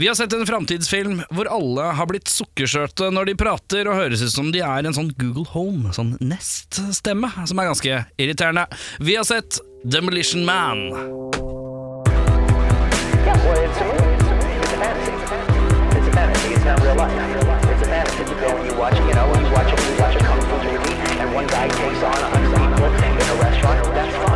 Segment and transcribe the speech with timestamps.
[0.00, 4.22] Vi har sett en framtidsfilm hvor alle har blitt sukkersøte når de prater og høres
[4.24, 8.64] ut som de er en sånn Google Home, sånn Nest-stemme, som er ganske irriterende.
[8.96, 10.88] Vi har sett Demolition Man.
[13.20, 13.88] Yeah, well, it's a.
[23.92, 24.29] It's a.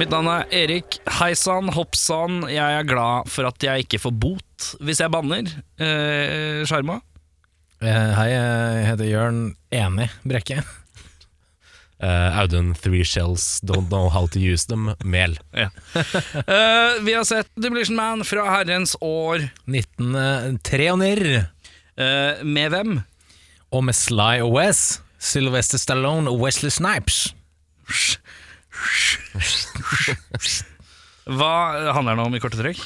[0.00, 0.96] Mitt navn er Erik.
[1.18, 2.42] Hei sann, hopp sann.
[2.48, 5.48] Jeg er glad for at jeg ikke får bot hvis jeg banner.
[5.82, 6.96] Eh, Sjarma?
[7.82, 9.42] Eh, Hei, jeg heter Jørn
[9.74, 10.62] Enig Brekke.
[12.02, 15.36] Uh, Audun Three Shells Don't Know How To Use Them Mel.
[15.54, 15.68] Ja.
[15.94, 19.44] Eh, vi har sett Demolition Man fra herrens år.
[19.70, 21.36] 1993.
[22.00, 22.96] Uh, med hvem?
[23.70, 27.28] Og med Sly og Wes, Sylvester Stallone og Wesley Snipes.
[31.38, 31.54] Hva
[31.94, 32.80] handler den om i korte trekk?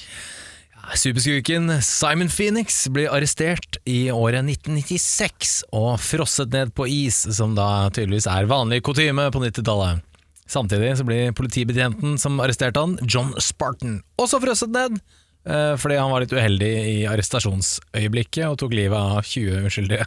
[0.94, 7.88] Superskurken Simon Phoenix blir arrestert i året 1996 og frosset ned på is, som da
[7.90, 10.04] tydeligvis er vanlig kutyme på 90-tallet.
[10.46, 15.00] Samtidig så blir politibetjenten som arresterte han, John Spartan, også frosset ned,
[15.48, 20.06] eh, fordi han var litt uheldig i arrestasjonsøyeblikket og tok livet av 20 uskyldige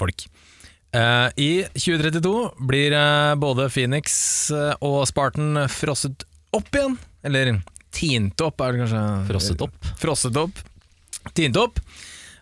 [0.00, 0.28] folk.
[0.94, 4.14] Eh, I 2032 blir eh, både Phoenix
[4.54, 6.22] eh, og Spartan frosset
[6.54, 6.94] opp igjen,
[7.26, 7.56] eller
[7.94, 9.00] tint opp, er det kanskje?
[9.30, 9.88] Frosset opp.
[9.98, 10.60] Frosset opp.
[11.34, 11.80] Tint opp.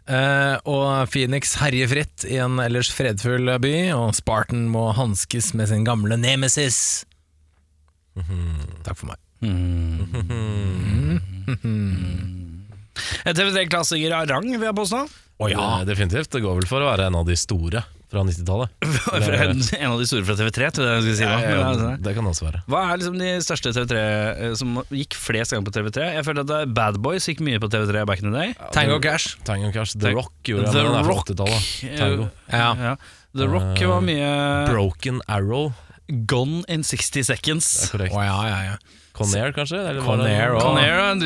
[0.02, 5.70] Uh, og Phoenix herjer fritt i en ellers fredfull by, og Spartan må hanskes med
[5.70, 7.06] sin gamle nemesis.
[8.82, 9.20] Takk for meg.
[13.24, 15.02] En TV3-klassiker av rang, vil jeg påstå.
[15.42, 15.66] Å ja!
[15.80, 16.32] Eh, definitivt.
[16.34, 18.72] Det går vel for å være en av de store fra 90-tallet.
[19.08, 21.24] For en, en av de store fra TV3, tror jeg jeg skulle si.
[21.24, 22.60] Ja, ja, ja, Det kan også være.
[22.70, 26.08] Hva er liksom de største TV3 eh, som gikk flest ganger på TV3?
[26.18, 28.52] Jeg føler at eh, Bad Boys gikk mye på TV3 back in the day.
[28.76, 29.38] Tango Cash.
[29.48, 31.24] Tango Cash, The Rock gjorde The det, det Rock.
[31.32, 31.70] 80-tallet.
[31.98, 32.28] Tango.
[32.52, 32.68] Ja.
[32.92, 32.94] Ja.
[33.32, 34.30] The Rock Eh, var mye
[34.68, 35.72] Broken Arrow,
[36.28, 37.72] Gone in 60 Seconds.
[37.80, 38.14] det er korrekt.
[38.18, 38.76] Oh, ja, ja, ja.
[39.16, 39.80] Conair, kanskje?
[39.88, 41.20] Det- Conair og- en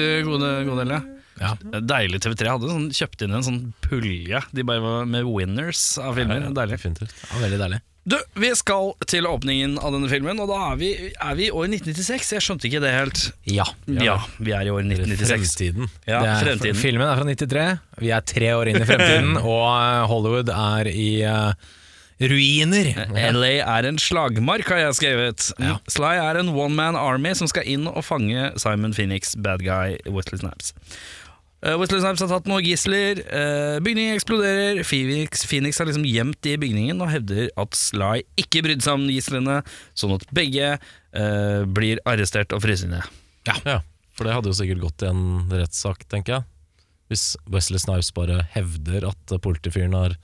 [0.71, 1.01] god del, ja.
[1.41, 1.53] Ja.
[1.81, 6.17] Deilig TV3 hadde sånn, kjøpt inn en sånn pulje De bare var med winners av
[6.17, 6.49] filmer.
[6.57, 6.79] Deilig.
[6.79, 7.15] Definitivt.
[7.31, 7.83] ja veldig deilig.
[8.07, 11.51] Du, vi skal til åpningen av denne filmen, og da er vi, er vi i
[11.51, 12.29] år 1996.
[12.37, 13.23] Jeg skjønte ikke det helt.
[13.51, 13.67] Ja.
[13.91, 15.27] Ja, vi er i år 1996.
[15.33, 15.91] Fremtiden.
[16.07, 16.79] Ja, er, fremtiden.
[16.79, 17.65] Filmen er fra 93,
[18.05, 21.75] vi er tre år inn i fremtiden, og eh, Hollywood er i uh,
[22.23, 22.93] ruiner.
[23.11, 25.51] LA er en slagmark, har jeg skrevet.
[25.59, 25.81] Ja.
[25.91, 29.99] Sly er en one man army som skal inn og fange Simon Phoenix, bad guy
[30.07, 30.77] Wesley Snipes.
[31.65, 36.49] Uh, Wesley Snipes har tatt noen gisler, uh, bygningen eksploderer, Phoenix, Phoenix har liksom gjemt
[36.51, 39.63] i bygningen og hevder at Sly ikke brydde seg om gislene,
[39.97, 43.01] sånn at begge uh, blir arrestert og fryst inne.
[43.49, 43.81] Ja,
[44.13, 46.49] for det hadde jo sikkert gått i en rettssak, tenker jeg.
[47.09, 50.17] Hvis Wesley Snipes bare hevder at politifyren har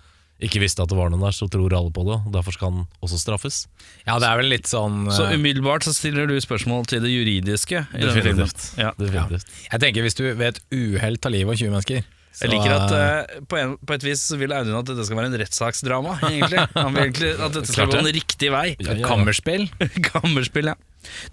[0.43, 2.19] ikke visste at det var noen der, så tror alle på det.
[2.27, 3.67] og Derfor skal han også straffes.
[4.07, 7.13] Ja, det er vel litt sånn Så eh, umiddelbart så stiller du spørsmål til det
[7.13, 7.85] juridiske.
[7.93, 8.43] I denne filmen.
[8.43, 8.73] Definitivt.
[8.81, 9.71] Ja.
[9.71, 12.73] Jeg tenker hvis du ved et uhell tar livet av 20 mennesker så, Jeg liker
[12.73, 15.29] at eh, eh, på, en, på et vis så vil Audun at dette skal være
[15.29, 16.63] en rettssaksdrama, egentlig.
[16.79, 18.69] Han vil egentlig at dette skal gå en riktig vei.
[18.79, 19.11] Ja, ja, ja.
[19.11, 19.67] Kammerspill.
[20.09, 20.79] Kammerspill, ja.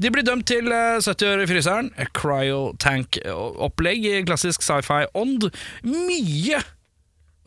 [0.01, 1.93] De blir dømt til eh, 70 år i fryseren.
[2.19, 5.47] Cryo-tank-opplegg i klassisk sci-fi-ånd.
[5.87, 6.59] Mye,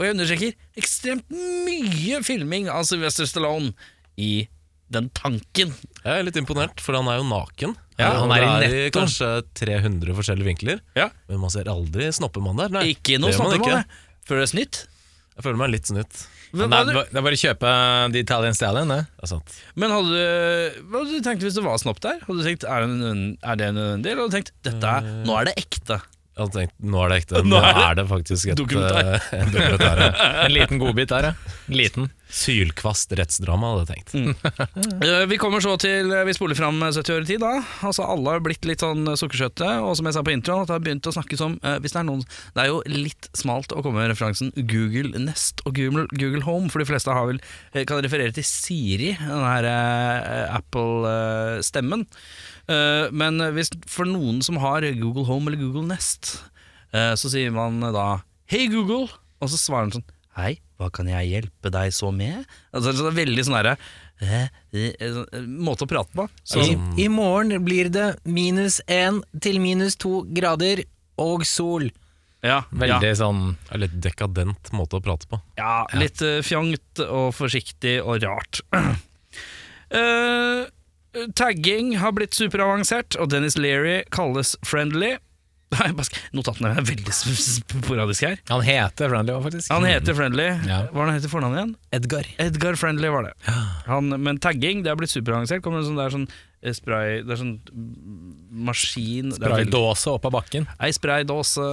[0.03, 3.73] og jeg understreker ekstremt mye filming av Sylvester Stallone
[4.21, 4.49] i
[4.93, 5.71] den tanken.
[6.03, 7.77] Jeg er litt imponert, for han er jo naken.
[8.01, 8.99] Ja, han er i det er i netto.
[8.99, 9.29] kanskje
[9.63, 11.09] 300 forskjellige vinkler, Ja.
[11.31, 12.69] men man ser aldri snoppemann der.
[12.75, 13.85] Nei, Ikke noe snoppemann,
[14.29, 14.87] er snytt.
[15.33, 16.27] Jeg føler meg litt snytt.
[16.53, 17.69] Det er bare å kjøpe
[18.13, 19.07] The Italian Stallion, det.
[19.17, 19.55] Det er sant.
[19.75, 22.19] men hadde du, hva hadde du tenkt hvis det var snopp der?
[22.27, 24.11] Hadde du tenkt, Er det, en er det nødvendig?
[24.13, 26.03] Eller hadde du tenkt dette er, nå er det ekte?
[26.33, 27.43] Jeg hadde tenkt, nå er det ekte.
[27.53, 29.09] Nå er det, er det faktisk et Dokumentar.
[29.13, 29.99] eh, en dokumentar.
[30.01, 30.29] ja.
[30.47, 31.57] En liten godbit der, ja.
[31.69, 32.07] Liten.
[32.33, 34.15] Sylkvast rettsdrama, hadde jeg tenkt.
[34.17, 35.29] Mm.
[35.33, 37.51] Vi kommer så til eh, Vi spoler fram 70 år i tid, da.
[37.85, 39.69] Altså Alle har blitt litt sånn sukkersøte.
[39.85, 41.93] Og som jeg sa på introen, at det har begynt å snakkes om eh, Hvis
[41.93, 45.77] det er noen Det er jo litt smalt å komme med referansen Google Nest og
[45.77, 47.43] Google, Google Home, for de fleste har vel
[47.75, 52.07] eh, kan referere til Siri, den her eh, Apple-stemmen.
[52.09, 56.37] Eh, men hvis for noen som har Google Home eller Google Nest,
[56.95, 58.23] eh, så sier man da
[58.53, 59.09] Hei, Google!
[59.43, 62.47] Og så svarer den sånn Hei, hva kan jeg hjelpe deg så med?
[62.73, 63.75] Altså, så det er veldig sånn derre
[64.23, 66.25] eh, eh, eh, Måte å prate på.
[66.47, 70.85] Så, I, I morgen blir det minus én til minus to grader
[71.21, 71.91] og sol.
[72.41, 73.43] ja, ja, Veldig sånn
[73.75, 75.41] er litt dekadent måte å prate på.
[75.61, 76.41] ja, litt ja.
[76.47, 78.63] fjongt og forsiktig og rart.
[79.93, 80.32] Eh,
[81.39, 85.17] tagging har blitt superavansert, og Dennis Leary kalles friendly.
[86.37, 88.41] Notatene er veldig sporadiske her.
[88.51, 89.71] Han heter Friendly òg, faktisk.
[89.73, 90.49] Han heter Friendly.
[90.69, 90.83] Ja.
[90.93, 91.73] Hva er han heter fornavnet igjen?
[91.97, 92.29] Edgar.
[92.45, 93.33] Edgar Friendly var det.
[93.89, 95.65] Han, men tagging det har blitt superavansert.
[95.65, 98.21] Kommer det sånn, det er sånn eh, spray Det er sånn mm,
[98.69, 100.69] maskin er Spraydåse opp av bakken.
[100.77, 101.69] Ei spraydåse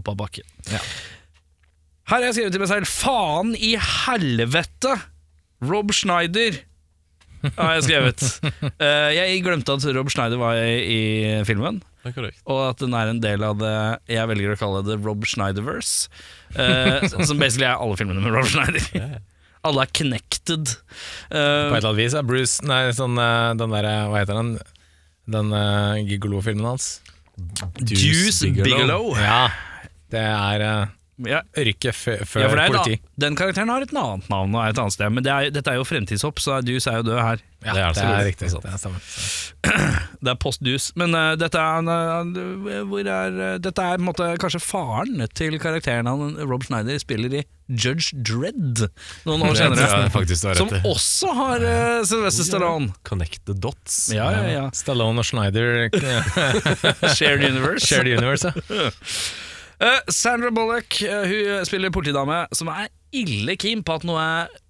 [0.00, 0.48] opp av bakken.
[0.72, 0.80] Ja.
[2.10, 4.96] Her har jeg skrevet til meg selv Faen i helvete!
[5.60, 6.56] Rob Schneider
[7.56, 8.26] har jeg skrevet.
[8.80, 11.00] Eh, jeg glemte at Rob Schneider var i, i
[11.48, 11.80] filmen.
[12.00, 12.40] Det er korrekt.
[12.48, 13.74] Og at den er en del av det
[14.08, 16.08] jeg velger å kalle det Rob Schneiderverse.
[16.56, 19.20] eh, som basically er alle filmene med Rob Schneider.
[19.66, 20.76] Alle er connected.
[21.28, 24.38] På Eh, et eller annet vis er Bruce Nei, sånn eh, den derre Hva heter
[24.40, 24.54] den?
[25.30, 26.86] Den uh, gigolo-filmen hans.
[27.78, 29.12] Deuce Bigelow.
[29.14, 29.44] Ja.
[30.10, 30.94] Det er uh,
[31.28, 32.96] Ja, yrket før ja, politi.
[33.00, 35.12] da, den karakteren har et annet navn og er et annet sted.
[35.12, 37.46] Men det er, dette er jo fremtidshopp, så dus er jo død her.
[37.60, 38.48] Ja, det er det er riktig.
[38.50, 39.00] Det er Det er stemmer.
[40.24, 40.92] Det post Deuce.
[40.96, 46.38] Men uh, dette er, uh, er uh, Dette er måte kanskje faren til karakteren han
[46.48, 48.86] Rob Schneider spiller i Judge Dredd
[49.28, 50.08] noen år senere.
[50.08, 52.94] har Som også har uh, Sylvester Stallone.
[53.04, 54.08] Connect the dots.
[54.14, 54.64] Ja, ja, ja.
[54.74, 55.92] Stallone og Schneider
[57.16, 57.86] Shared Universe.
[57.86, 58.52] Shared Universe.
[59.80, 64.24] Eh, Sandra Bullock eh, Hun spiller politidame som er ille keen på at noe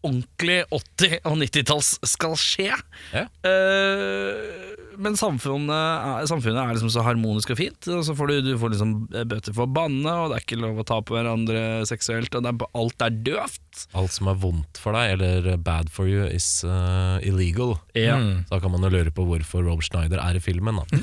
[0.06, 2.70] ordentlig 80- og 90-talls skal skje.
[3.12, 3.26] Ja.
[3.44, 4.69] Eh,
[5.00, 7.88] men samfunnet samfunnet er liksom så harmonisk og fint.
[7.92, 10.60] Og så får du, du får liksom bøter for å banne, og det er ikke
[10.62, 12.32] lov å ta på hverandre seksuelt.
[12.36, 13.84] Og det er, alt er døvt.
[13.96, 17.76] Alt som er vondt for deg, eller bad for you, is uh, illegal.
[17.96, 18.16] Ja.
[18.20, 18.46] Mm.
[18.46, 20.80] Så da kan man jo lure på hvorfor Rob Schneider er i filmen.
[20.80, 20.84] Da.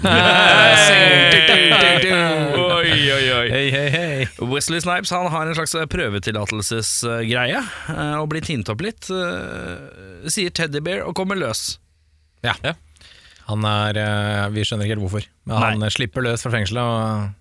[2.78, 3.48] Oi, oi, oi.
[3.52, 4.26] Hei, hey, hey.
[4.48, 7.60] Wesley Snipes han har en slags prøvetillatelsesgreie,
[7.94, 9.10] eh, og blir tint opp litt.
[9.10, 11.80] Sier sier teddybear og kommer løs.
[12.46, 12.56] Ja.
[12.64, 12.76] Ja.
[13.48, 15.92] Han er eh, Vi skjønner ikke helt hvorfor, men han Nei.
[15.94, 17.36] slipper løs fra fengselet og,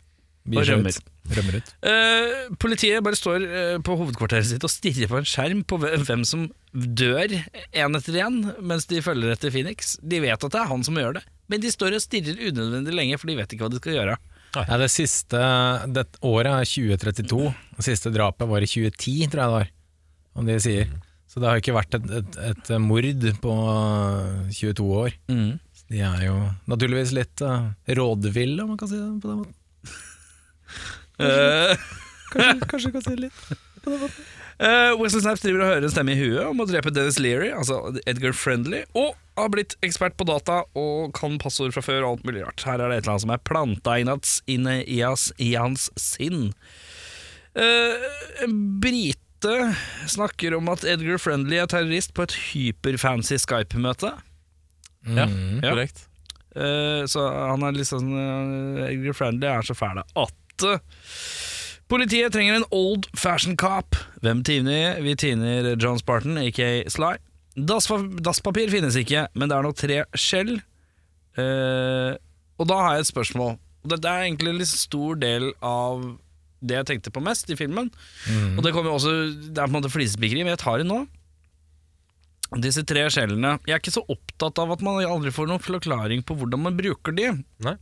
[0.54, 0.94] Og rømmer.
[0.94, 1.12] ut.
[1.36, 1.70] Rømmer ut.
[1.82, 6.22] Uh, politiet bare står eh, på hovedkvarteret sitt og stirrer på en skjerm på hvem
[6.28, 9.96] som dør én etter én, mens de følger etter Phoenix.
[9.98, 12.94] De vet at det er han som gjør det, men de står og stirrer unødvendig
[12.94, 14.16] lenge, for de vet ikke hva de skal gjøre.
[14.56, 15.40] Ja, det siste
[15.92, 17.50] det året er 2032.
[17.76, 19.74] Det siste drapet var i 2010, tror jeg det var.
[20.38, 20.94] Om de sier.
[21.26, 23.08] Så det har ikke vært et, et, et mord
[23.42, 23.56] på
[24.54, 25.16] 22 år.
[25.26, 26.34] Så De er jo
[26.70, 29.62] naturligvis litt uh, rådville, om man kan si det på den måten.
[31.16, 31.84] Eh,
[32.32, 33.44] Kanskje, kanskje kan si det litt.
[33.84, 34.26] på den måten.
[34.56, 37.50] Uh, Wesley Snipes driver og hører en stemme i huet om å drepe Dennis Leary,
[37.52, 42.08] altså Edgar Friendly, og har blitt ekspert på data og kan passord fra før og
[42.14, 42.64] alt mulig rart.
[42.64, 44.12] Her er det et eller annet som er planta inn
[44.56, 46.50] inne i, hans, i hans sinn.
[47.56, 48.48] Uh,
[48.80, 49.56] brite
[50.08, 54.14] snakker om at Edgar Friendly er terrorist på et hyperfancy Skype-møte.
[55.06, 55.60] Ja, Mm.
[55.62, 55.70] Ja.
[55.70, 56.06] korrekt.
[56.56, 57.20] Eh, så
[57.50, 60.78] han er litt sånn eh, Edgar Friendly er så fæl at eh,
[61.86, 63.94] Politiet trenger en old fashion cop.
[64.24, 64.96] Hvem tiner?
[65.04, 67.12] Vi tiner John Spartan, aka Sly.
[67.56, 70.56] Dasspapir finnes ikke, men det er nok tre skjell.
[71.38, 72.16] Eh,
[72.58, 73.54] og da har jeg et spørsmål.
[73.84, 76.02] Og Dette er egentlig en litt stor del av
[76.66, 77.90] det jeg tenkte på mest i filmen.
[78.56, 79.12] Og det kommer jo også
[79.52, 81.04] Det er på en måte flisespikkeri, men jeg tar det nå.
[82.62, 86.22] Disse tre skjellene Jeg er ikke så opptatt av at man aldri får noen forklaring
[86.26, 87.32] på hvordan man bruker de.
[87.66, 87.74] Nei.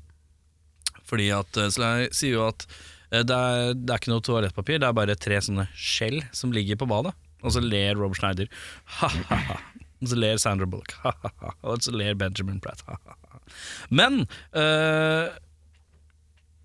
[1.05, 2.65] Fordi at Slay sier jo at
[3.11, 6.55] eh, det er, det er ikke noe toalettpapir, det er bare tre sånne skjell som
[6.55, 7.13] ligger på badet.
[7.45, 8.49] Og så ler Rob Schneider.
[9.01, 9.61] Ha-ha-ha.
[10.01, 10.97] Og så ler Sandra Bullock.
[11.05, 11.55] Ha-ha-ha.
[11.69, 12.83] Og så ler Benjamin Pratt.
[12.89, 13.41] Ha-ha-ha.
[13.93, 14.25] Men
[14.57, 15.29] øh,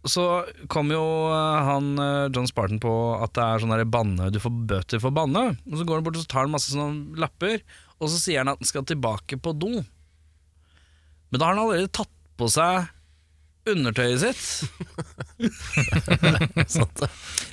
[0.08, 0.26] så
[0.72, 4.56] kom jo eh, han eh, John Spartan på at det er sånn banne Du får
[4.72, 5.46] bøter for banne.
[5.68, 7.60] Og så går han bort og tar han masse sånne lapper,
[8.00, 9.74] og så sier han at han skal tilbake på do.
[11.30, 12.88] Men da har han allerede tatt på seg
[13.70, 14.44] undertøyet sitt.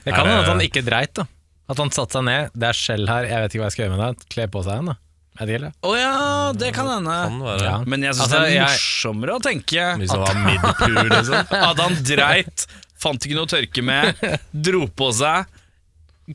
[0.04, 1.26] Det kan hende at han ikke dreit, da.
[1.66, 2.54] At han satte seg ned.
[2.54, 4.28] Det er skjell her, jeg vet ikke hva jeg skal gjøre med det.
[4.32, 4.96] Kle på seg en, da.
[5.36, 5.72] Det ikke det?
[5.84, 6.12] Å ja,
[6.56, 7.16] det kan hende.
[7.60, 7.74] Ja.
[7.84, 11.50] Men jeg syns Altså, det er jeg- å tenke Hvis var midpool, liksom.
[11.58, 12.64] at han dreit,
[12.96, 14.22] fant ikke noe å tørke med,
[14.54, 15.44] dro på seg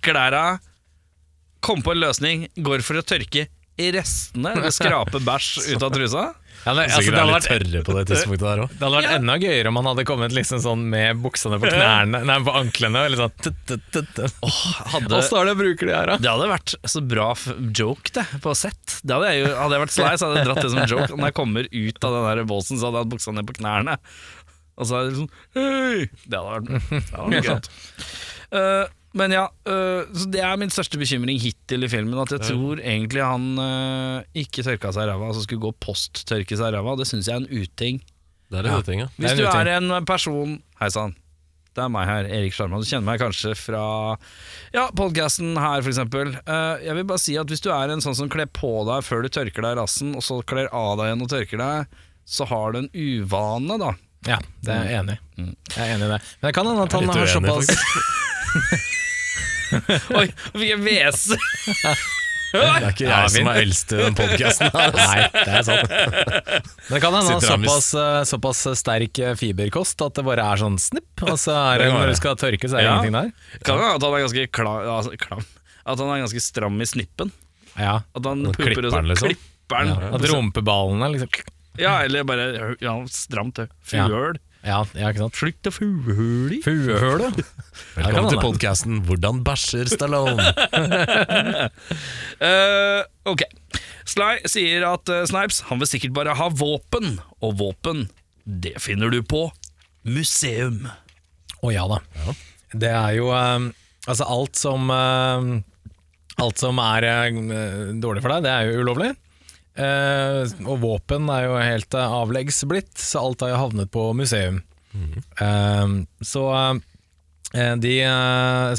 [0.06, 0.60] klæra,
[1.66, 3.48] kom på en løsning, går for å tørke
[3.80, 6.24] restene, eller skrape bæsj ut av trusa.
[6.62, 9.14] Ja, nei, altså, det hadde vært, tørre på det tidspunktet der det hadde vært Ja.
[9.18, 13.02] enda gøyere om han hadde kommet liksom sånn med buksene på knærne Nei, på anklene.
[13.10, 14.60] Og sånn t -t -t oh,
[14.94, 16.18] Hadde, Åssen er det jeg bruker de her, da?
[16.22, 19.02] det hadde vært så bra f- joke, det, på sett.
[19.02, 21.12] Det hadde jeg jo, hadde jeg vært Sly, så hadde jeg dratt det som joke.
[21.18, 23.58] Når jeg kommer ut av den der båsen, så hadde jeg hatt buksa ned på
[23.58, 23.98] knærne.
[24.78, 26.10] Og så er det sånn Hei!
[26.30, 27.70] Det hadde vært, det hadde vært morsomt.
[28.54, 28.86] Eh,
[29.18, 32.16] men ja, eh, så det er min største bekymring hittil i filmen.
[32.22, 36.56] At jeg tror egentlig han eh, ikke tørka seg i ræva, altså skulle gå posttørke
[36.60, 36.94] seg i ræva.
[37.00, 38.00] Det syns jeg er en uting.
[38.52, 38.80] Det er en Ja.
[38.84, 39.10] uting, ja.
[39.18, 41.16] Hvis Det du er en er en person Hei sann.
[41.72, 42.82] Det er meg her, Erik Sjarmann.
[42.84, 44.18] Du kjenner meg kanskje fra
[44.76, 46.34] ja, podkasten her, for eksempel.
[46.44, 49.06] Eh, jeg vil bare si at hvis du er en sånn som kler på deg
[49.08, 52.00] før du tørker deg i rassen, og så kler av deg igjen og tørker deg,
[52.28, 53.94] så har du en uvane, da.
[54.28, 55.48] Ja, det er jeg enig i.
[55.72, 56.20] Jeg er enig i det.
[56.42, 57.72] Men det kan hende at han har såpass
[60.20, 61.38] Oi, fikk jeg hvese!
[62.52, 64.74] Det er ikke jeg som er eldst i den podkasten.
[64.76, 65.94] Nei, det er sant.
[66.92, 71.24] Det kan hende såpass, eh, såpass sterk eh, fiberkost at det bare er sånn snipp,
[71.24, 72.98] og så er det når du skal tørke, så er det Ja.
[73.00, 73.62] ingenting der.
[73.64, 75.46] Kan hende at han er ganske klam, altså, klam.
[75.86, 77.32] At han er ganske stram i snippen.
[77.80, 77.96] Ja.
[78.20, 79.08] At han Og pupper og sånn.
[79.14, 79.32] liksom.
[79.32, 80.06] klipper den.
[80.20, 81.32] At rumpeballene liksom
[81.80, 83.70] Ja, eller bare ja, stramt tøy.
[84.62, 85.38] Ja, ja ikke sant.
[85.40, 86.60] Slutt å fuehull i.
[87.98, 90.52] Velkommen til podkasten 'Hvordan bæsjer Stallone'.
[92.42, 93.44] Eh, ok.
[94.10, 98.08] Sly sier at eh, Snipes han vil sikkert bare ha våpen, og våpen,
[98.46, 99.44] det finner du på
[100.02, 100.88] museum.
[101.62, 102.00] Å ja da.
[102.74, 103.70] Det er jo eh,
[104.10, 105.52] Altså, alt som eh,
[106.42, 107.30] Alt som er eh,
[108.02, 109.12] dårlig for deg, det er jo ulovlig.
[109.82, 114.12] Eh, og våpen er jo helt eh, avleggs blitt, så alt har jo havnet på
[114.18, 114.62] museum.
[114.94, 115.96] Eh,
[116.28, 117.96] så eh, de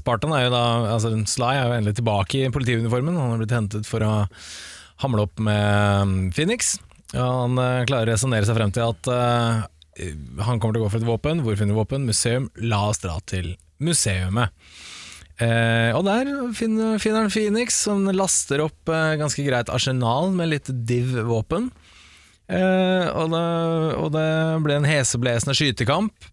[0.00, 3.18] Spartan er jo da Altså Sly er jo endelig tilbake i politiuniformen.
[3.18, 4.14] Han har blitt hentet for å
[5.02, 6.76] hamle opp med mm, Phoenix.
[7.12, 9.64] Ja, han klarer å resonnere seg frem til at eh,
[10.46, 11.42] han kommer til å gå for et våpen.
[11.44, 12.06] Hvor finner du våpen?
[12.08, 12.48] Museum.
[12.62, 14.54] La oss dra til museumet.
[15.40, 20.68] Eh, og der finner, han Phoenix, som laster opp eh, ganske greit arsenal med litt
[20.68, 21.70] div-våpen.
[22.52, 24.28] Eh, og, og det
[24.66, 26.32] ble en heseblesende skytekamp.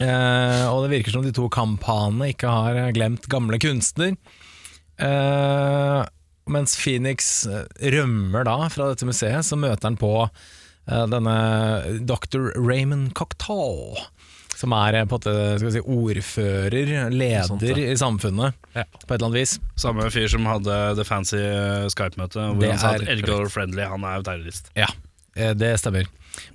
[0.00, 4.16] Eh, og det virker som de to kamphanene ikke har glemt gamle kunstner.
[5.00, 6.00] Eh,
[6.50, 10.14] mens Phoenix eh, rømmer da fra dette museet, så møter han på
[10.90, 11.34] denne
[12.02, 12.48] dr.
[12.56, 13.92] Raymond Cocteau,
[14.60, 17.76] som er eh, på en måte skal vi si, ordfører, leder sånt, ja.
[17.80, 18.84] i samfunnet, Ja.
[18.92, 19.56] på et eller annet vis.
[19.80, 23.86] Samme fyr som hadde det fancy eh, Skype-møtet, hvor Det han sa at Edgar Friendly
[23.88, 24.68] han er jo terrorist.
[24.78, 24.90] Ja,
[25.36, 26.08] eh, det stemmer.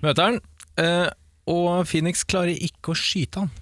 [0.06, 0.42] Møter han,
[0.82, 1.10] eh,
[1.50, 3.54] og Phoenix klarer ikke å skyte han.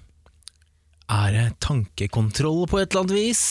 [1.14, 3.42] Er det tankekontroll på et eller annet vis?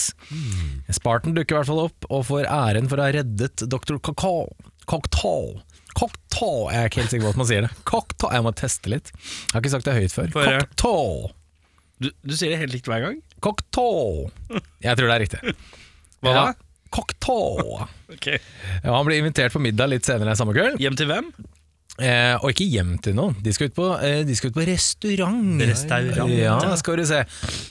[0.90, 4.00] Spartan dukker i hvert fall opp og får æren for å ha reddet dr.
[4.02, 5.60] Cocteau.
[5.94, 6.68] Cocteau.
[6.70, 7.72] er Jeg ikke helt sikker på at man sier det.
[7.88, 8.32] Cocteau.
[8.34, 9.14] Jeg må teste litt.
[9.14, 10.34] Jeg har ikke sagt det høyt før.
[10.34, 10.66] Få høre.
[10.66, 11.32] Cocteau.
[12.02, 13.18] Du, du sier det helt likt hver gang?
[13.44, 14.28] Cocteau.
[14.82, 15.56] Jeg tror det er riktig.
[16.24, 16.46] Hva da?
[16.50, 16.70] Ja.
[16.94, 17.82] Cocteau.
[18.12, 18.30] Ok.
[18.30, 20.78] Ja, han blir invitert på middag litt senere samme kveld.
[20.82, 21.30] Hjem til hvem?
[22.02, 23.36] Eh, og ikke hjem til noen.
[23.42, 25.62] De skal ut på, eh, de skal ut på restaurant.
[25.62, 26.58] Restaurant, ja.
[26.80, 27.20] skal du se.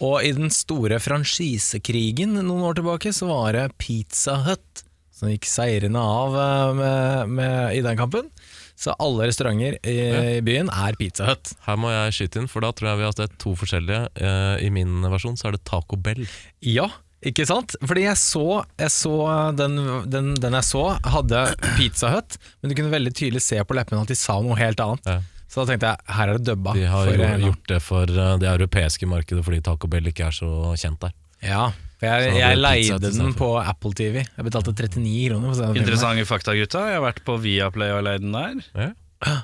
[0.04, 5.48] Og i den store franchisekrigen noen år tilbake, så var det Pizza Hut som gikk
[5.50, 8.30] seirende av eh, med, med, i den kampen.
[8.76, 9.98] Så alle restauranter i,
[10.40, 11.54] i byen er Pizza Hut.
[11.68, 14.08] Her må jeg skyte inn, for da tror jeg vi har sett to forskjellige.
[14.18, 16.26] Eh, I min versjon så er det Taco Bell.
[16.66, 16.90] Ja,
[17.24, 17.78] ikke sant?
[17.86, 19.14] Fordi jeg så, jeg så
[19.56, 19.78] den,
[20.12, 21.46] den, den jeg så, hadde
[21.78, 24.82] Pizza Hut, men du kunne veldig tydelig se på leppene at de sa noe helt
[24.84, 25.08] annet.
[25.08, 25.22] Ja.
[25.54, 26.74] Så da tenkte jeg, her er det dubba.
[26.74, 27.12] De har
[27.46, 31.14] gjort det for eh, det europeiske markedet fordi Taco Bell ikke er så kjent der.
[31.46, 31.68] Ja,
[32.04, 34.22] jeg, jeg leide den på Apple TV.
[34.24, 35.56] Jeg betalte 39 kroner.
[35.58, 35.80] For.
[35.80, 36.86] Interessante fakta, gutta.
[36.92, 38.64] Jeg har vært på Viaplay og leid den der.
[38.76, 39.36] Ja.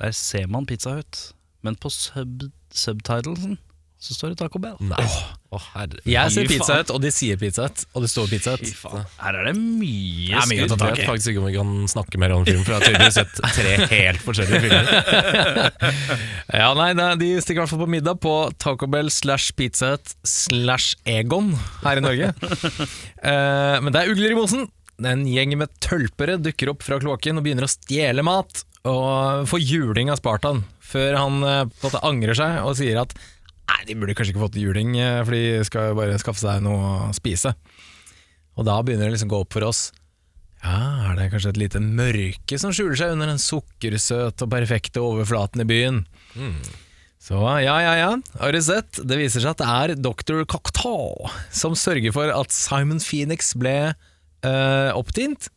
[0.00, 1.20] Der ser man Pizza Hut,
[1.62, 3.58] men på sub subtitlesen
[4.00, 4.78] så står det Taco Bell.
[4.80, 5.02] Nei.
[5.02, 5.98] Å, herre.
[6.06, 6.76] Jeg ser Pizza.
[6.78, 8.70] Hut, og de sier Pizza Hut, og det står Pizza Hut.
[9.18, 10.84] Her er det mye Det mye skudd.
[10.86, 13.18] Jeg vet faktisk ikke om vi kan snakke mer om film, for jeg har tydeligvis
[13.18, 14.86] sett tre helt forskjellige filmer.
[16.60, 19.92] Ja, nei, nei, De stikker i hvert fall på middag på Taco Bell slash Pizza
[19.94, 21.52] Hut slash Egon
[21.84, 22.32] her i Norge.
[22.34, 24.66] uh, men det er ugler i mosen.
[25.00, 28.64] En gjeng med tølpere dukker opp fra kloakken og begynner å stjele mat.
[28.88, 33.14] Og får juling av Spartan, før han uh, angrer seg og sier at
[33.70, 36.62] Nei, de burde kanskje ikke fått juling, eh, for de skal jo bare skaffe seg
[36.64, 37.54] noe å spise.
[38.58, 39.90] Og da begynner det liksom å gå opp for oss.
[40.60, 45.00] Ja, er det kanskje et lite mørke som skjuler seg under den sukkersøte og perfekte
[45.00, 46.02] overflaten i byen?
[47.20, 48.10] Så ja, ja, ja,
[48.40, 49.00] har du sett?
[49.04, 50.42] Det viser seg at det er Dr.
[50.48, 55.48] Cocteau som sørger for at Simon Phoenix ble øh, opptint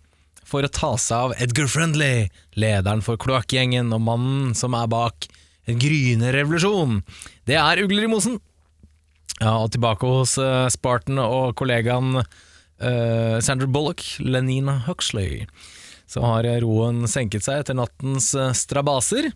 [0.48, 2.28] for å ta seg av Edgar Friendly,
[2.60, 5.28] lederen for kloakkgjengen og mannen som er bak
[5.70, 7.02] en gryende revolusjon.
[7.48, 8.40] Det er ugler i mosen.
[9.40, 15.48] Ja, og tilbake hos uh, Spartan og kollegaen uh, Sandra Bullock, Lenina Huxley.
[16.08, 19.32] Så har roen senket seg etter nattens uh, strabaser.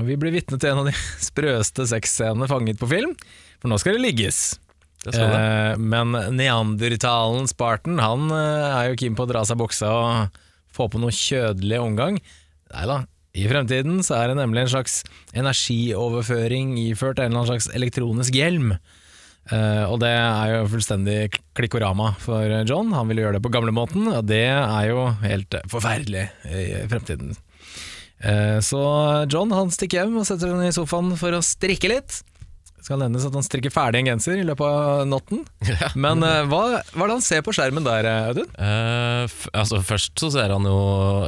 [0.00, 0.96] Og vi blir vitne til en av de
[1.28, 3.16] sprøeste sexscenene fanget på film,
[3.60, 4.44] for nå skal det ligges.
[5.02, 5.40] Det skal det.
[5.42, 10.42] Eh, men neandertalen Spartan Han eh, er jo keen på å dra seg buksa og
[10.72, 12.20] få på noe kjødelig omgang.
[12.72, 14.98] Nei da, I fremtiden så er det nemlig en slags
[15.32, 18.74] energioverføring iført en eller annen slags elektronisk hjelm.
[19.50, 21.16] Uh, og det er jo fullstendig
[21.56, 22.92] klikkorama for John.
[22.94, 27.32] Han ville gjøre det på gamlemåten, og det er jo helt forferdelig i fremtiden.
[28.22, 28.82] Uh, så
[29.32, 32.20] John han stikker hjem og setter seg i sofaen for å strikke litt.
[32.82, 35.44] Skal nevnes at han strikker ferdig en genser i løpet av natten.
[36.04, 38.50] Men uh, hva, hva er det han ser på skjermen der, Audun?
[38.58, 40.78] Uh, altså Først så ser han jo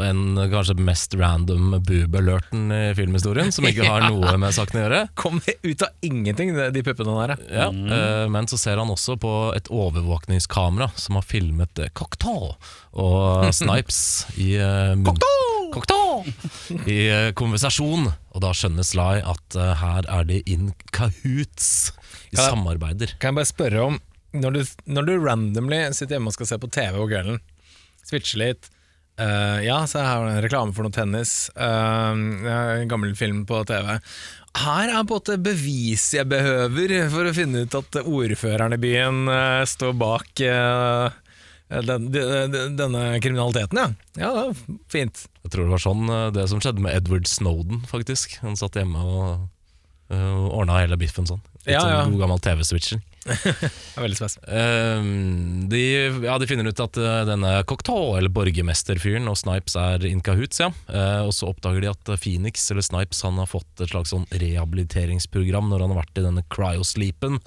[0.02, 5.02] en kanskje mest random boob-alerten i filmhistorien, som ikke har noe med saken å gjøre.
[5.18, 7.36] Kom ut av ingenting, de puppene der.
[7.54, 12.54] Ja, eh, Men så ser han også på et overvåkningskamera som har filmet cocktail
[12.94, 14.00] og Snipes
[14.38, 14.94] i uh,
[16.86, 18.06] I eh, konversasjon.
[18.34, 21.92] Og da skjønner Sly at eh, her er de in cahoots.
[22.30, 22.48] De Ja.
[22.50, 23.12] samarbeider.
[23.22, 23.98] Kan jeg bare spørre om
[24.34, 27.36] Når du, når du randomly sitter hjemme og skal se på TV om kvelden,
[28.02, 28.66] switcher litt
[29.22, 31.50] eh, Ja, så her er det en reklame for noe tennis.
[31.54, 34.00] eh, ja, en gammel film på TV.
[34.58, 38.82] Her er på en måte beviset jeg behøver for å finne ut at ordføreren i
[38.82, 41.14] byen eh, står bak eh,
[41.68, 43.88] den, den, denne kriminaliteten, ja.
[44.20, 45.24] Ja, det var fint.
[45.44, 48.36] Jeg tror det var sånn eh, det som skjedde med Edward Snowden, faktisk.
[48.44, 49.48] Han satt hjemme og
[50.12, 51.42] uh, ordna hele biffen sånn.
[51.64, 52.02] Litt Ja, ja.
[52.04, 53.02] sånn god gammel TV-switching.
[53.24, 54.34] Det veldig spes.
[54.52, 55.80] Ehm, de,
[56.26, 60.60] ja, de finner ut at uh, denne Cocteau, eller borgermesterfyren, og Snipes er in cahoots,
[60.60, 60.68] ja.
[60.90, 64.28] Uh, og så oppdager de at Phoenix, eller Snipes, han har fått et slags sånn
[64.30, 67.40] rehabiliteringsprogram når han har vært i denne cryosleepen.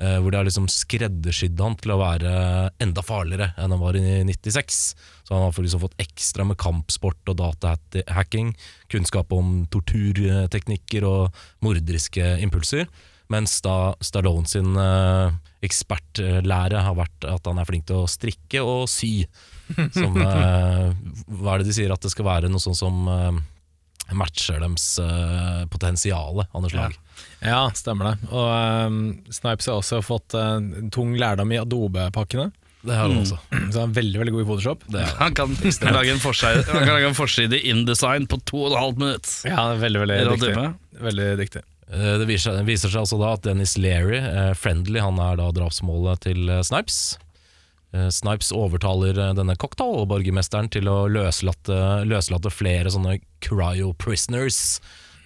[0.00, 2.32] Eh, hvor de har liksom skreddersydd han til å være
[2.82, 4.80] enda farligere enn han var i 96.
[5.24, 8.54] Så han har liksom fått ekstra med kampsport og datahacking,
[8.92, 12.88] kunnskap om torturteknikker og morderiske impulser.
[13.30, 18.64] Mens da Stallone sin eh, ekspertlære har vært at han er flink til å strikke
[18.66, 19.20] og sy.
[19.94, 20.90] Som, eh,
[21.38, 21.94] hva er det de sier?
[21.94, 23.06] At det skal være noe sånn som
[24.18, 26.96] matcher deres uh, potensial av noe slag.
[27.44, 28.30] Ja, stemmer det.
[28.32, 28.48] Og
[28.88, 28.98] um,
[29.32, 30.58] Snipes har også fått uh,
[30.94, 32.50] tung lærdom i Adobe-pakkene.
[32.80, 33.36] Det har han også.
[33.52, 34.84] Så han er veldig veldig god i Photoshop.
[34.88, 35.10] Det er.
[35.20, 35.52] Han kan
[35.92, 39.02] lage en forside, han kan lage en forside i InDesign på to og et halvt
[39.02, 39.32] minutt.
[39.44, 40.70] Ja, er veldig, veldig Er dyktig.
[41.10, 41.62] Veldig dyktig.
[41.92, 45.50] Eh, Det viser, viser seg altså da at Dennis Leary, eh, Friendly, han er da
[45.60, 47.18] drapsmålet til eh, Snipes.
[47.92, 54.80] Eh, Snipes overtaler eh, denne cocktailborgermesteren til å løslate, løslate flere sånne cryo-prisoners.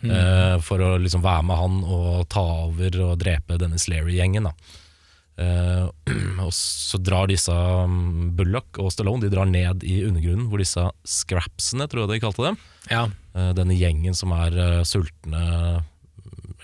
[0.05, 4.49] eh, for å liksom være med han og ta over og drepe Dennis Leary-gjengen.
[4.49, 4.55] da.
[5.41, 5.87] Eh,
[6.47, 10.85] og så drar disse um, Bullock og Stallone De drar ned i undergrunnen, hvor disse
[11.09, 12.61] scrapsene, tror jeg de kalte dem,
[12.93, 15.43] Ja, uh, denne gjengen som er sultne,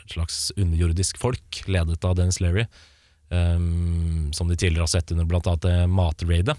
[0.05, 2.69] et slags underjordisk folk, ledet av Dennis Leary,
[3.31, 3.59] eh,
[4.37, 6.59] som de tidligere har sett under blant annet det matraidet.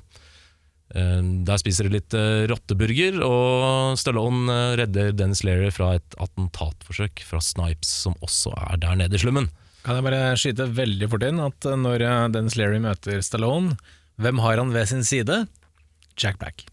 [0.92, 6.18] Um, der spiser de litt uh, rotteburger, og Stallone uh, redder Dennis Leary fra et
[6.20, 9.48] attentatforsøk fra Snipes, som også er der nede i slummen.
[9.82, 13.78] Kan jeg bare skyte veldig fort inn at eh, når eh, Dennis Leary møter Stallone,
[14.22, 15.46] hvem har han ved sin side?
[16.22, 16.68] Jack Black.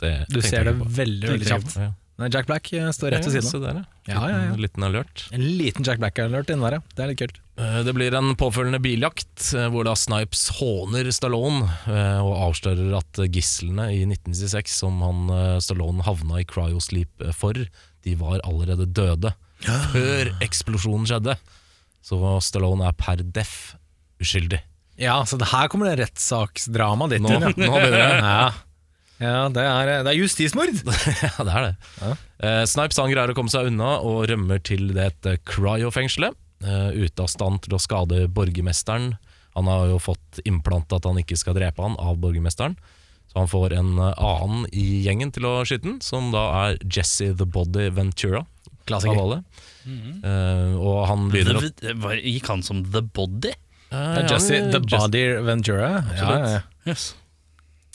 [0.00, 1.76] Det Du ser det veldig veldig kjapt.
[1.76, 1.90] Ja ja.
[2.22, 3.62] Nei, Jack Black eh, står rett ved siden se av.
[3.66, 4.14] der, ja.
[4.14, 4.56] Ja, ja, ja.
[4.62, 5.24] Liten, alert.
[5.34, 6.82] En liten Jack Black-alert inni der, ja.
[6.96, 7.40] Det er litt kult.
[7.58, 11.66] Eh, Det blir en påfølgende biljakt, eh, hvor da Snipes håner Stallone
[12.22, 15.26] og avslører at gislene i 1996, som han
[15.64, 17.58] Stallone havna i cryosleep for,
[18.06, 19.34] de var allerede døde
[19.92, 21.36] før eksplosjonen skjedde.
[22.02, 23.74] Så Stallone er per deff
[24.22, 24.58] uskyldig.
[25.00, 27.52] Ja, så det her kommer det rettssaksdramaet ditt Nå, inn, ja.
[27.56, 28.02] nå begynner det.
[28.22, 28.50] Ja,
[29.26, 30.72] ja det, er, det er justismord!
[31.22, 31.74] Ja, det er det.
[32.42, 36.34] Eh, Snipes han greier å komme seg unna og rømmer til dette cryo-fengselet.
[36.62, 39.12] eh, ute av stand til å skade borgermesteren.
[39.56, 42.76] Han har jo fått implantet at han ikke skal drepe han av borgermesteren.
[43.32, 46.78] Så han får en eh, annen i gjengen til å skyte den, som da er
[46.84, 48.42] Jesse the Body Ventura.
[48.88, 49.14] Klassiker.
[49.14, 49.40] Av alle.
[49.86, 53.52] Eh, og han begynner å gikk han som The Body?
[53.92, 55.90] Eh, Det er Jesse the Body Ventura.
[55.92, 56.46] Ja, Absolutt.
[56.46, 56.62] ja, ja.
[56.92, 57.04] Yes.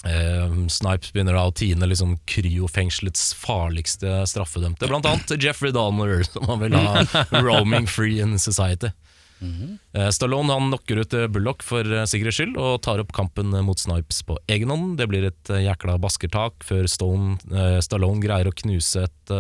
[0.06, 6.46] Eh, Snipes begynner da å tine liksom kryofengselets farligste straffedømte, blant annet Jeffrey Dahmer, som
[6.52, 7.02] han vil ha
[7.46, 8.92] roaming free in society.
[9.38, 13.82] Eh, Stallone han knocker ut eh, Bullock for sikkerhets skyld og tar opp kampen mot
[13.82, 14.96] Snipes på egen hånd.
[15.02, 17.38] Det blir et jækla baskertak før Stone,
[17.86, 19.36] Stallone greier å knuse et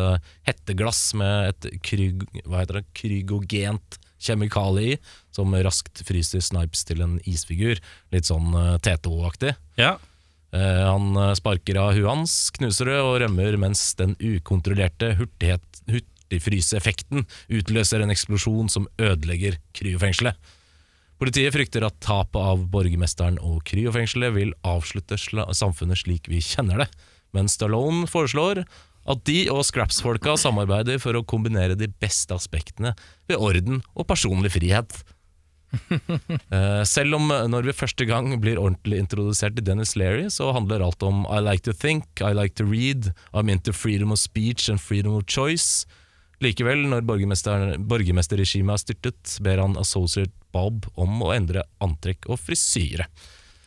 [0.49, 4.99] hetteglass med et kryg, hva heter det, krygogent kjemikalie i,
[5.33, 7.77] som raskt fryser Snipes til en isfigur.
[8.13, 9.53] Litt sånn TTO-aktig.
[9.77, 9.97] Ja.
[10.57, 15.81] Eh, han eh, sparker av huet hans, knuser det og rømmer mens den ukontrollerte hurtighet,
[15.89, 17.27] hurtigfryseeffekten
[17.59, 20.37] utløser en eksplosjon som ødelegger kryofengselet.
[21.17, 26.91] Politiet frykter at tapet av borgermesteren og kryofengselet vil avslutte samfunnet slik vi kjenner det,
[27.35, 28.63] men Stallone foreslår
[29.07, 32.91] At de og Scraps-folka samarbeider for å kombinere de beste aspektene
[33.29, 34.97] ved orden og personlig frihet.
[36.57, 40.51] Eh, selv om eh, når vi første gang blir ordentlig introdusert til Dennis Leary, så
[40.55, 44.19] handler alt om I like to think, I like to read, I'm into freedom of
[44.21, 45.85] speech and freedom of choice.
[46.43, 52.39] Likevel, når borgermester- borgermesterregimet er styrtet, ber han associate Bob om å endre antrekk og
[52.39, 53.09] frisyre.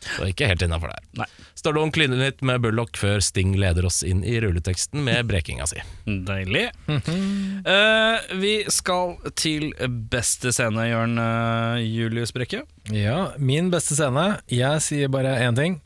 [0.01, 1.03] Så ikke helt innafor der.
[1.19, 1.27] Nei.
[1.59, 5.81] Stallone kliner litt med Bullock før Sting leder oss inn i rulleteksten med brekinga si.
[6.07, 6.63] Deilig.
[6.89, 9.69] uh, vi skal til
[10.09, 12.63] beste scene, Jørn uh, Julius Brekke.
[12.89, 14.25] Ja, min beste scene.
[14.49, 15.77] Jeg sier bare én ting.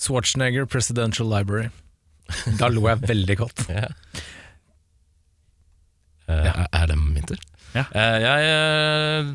[0.00, 1.68] Schwarzenegger Presidential Library.
[2.58, 3.66] Da lo jeg veldig godt.
[6.30, 7.40] Eh, Er det min tur?
[7.74, 7.82] Ja.
[7.90, 9.30] Eh, jeg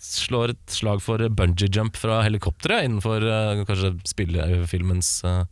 [0.00, 5.44] slår et slag for bungee jump fra helikopteret innenfor uh, kanskje spillefilmens uh,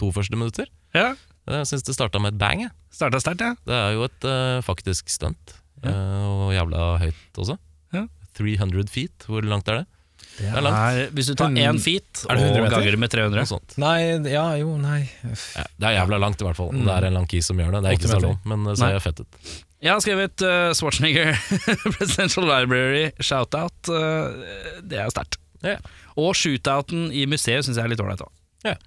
[0.00, 0.68] to første minutter.
[0.96, 1.14] Ja.
[1.46, 2.66] Jeg syns det starta med et bang.
[2.66, 2.72] jeg.
[2.92, 3.52] Starta ja.
[3.66, 5.54] Det er jo et uh, faktisk stunt,
[5.84, 7.58] eh, og jævla høyt også.
[7.94, 8.06] Ja.
[8.36, 9.86] 300 feet, hvor langt er det?
[10.36, 11.14] Det er langt.
[11.16, 13.76] Hvis du tar én feet Er det 100 og ganger med 300 Noe sånt.
[13.80, 16.74] Nei, ja, jo, nei Ja, det er jævla langt, i hvert fall.
[16.76, 17.82] Det er en lang key som gjør det.
[17.86, 18.26] Det er ikke 80 meter.
[18.26, 19.40] Stallone, men det er ser fett ut.
[19.86, 21.32] Jeg har skrevet uh, Schwarzenegger
[21.96, 23.92] Presidential Library Shoutout.
[23.92, 25.40] Uh, det er sterkt.
[25.64, 25.80] Yeah.
[26.16, 28.32] Og shootouten i museet syns jeg er litt ålreit òg.
[28.66, 28.80] Yeah.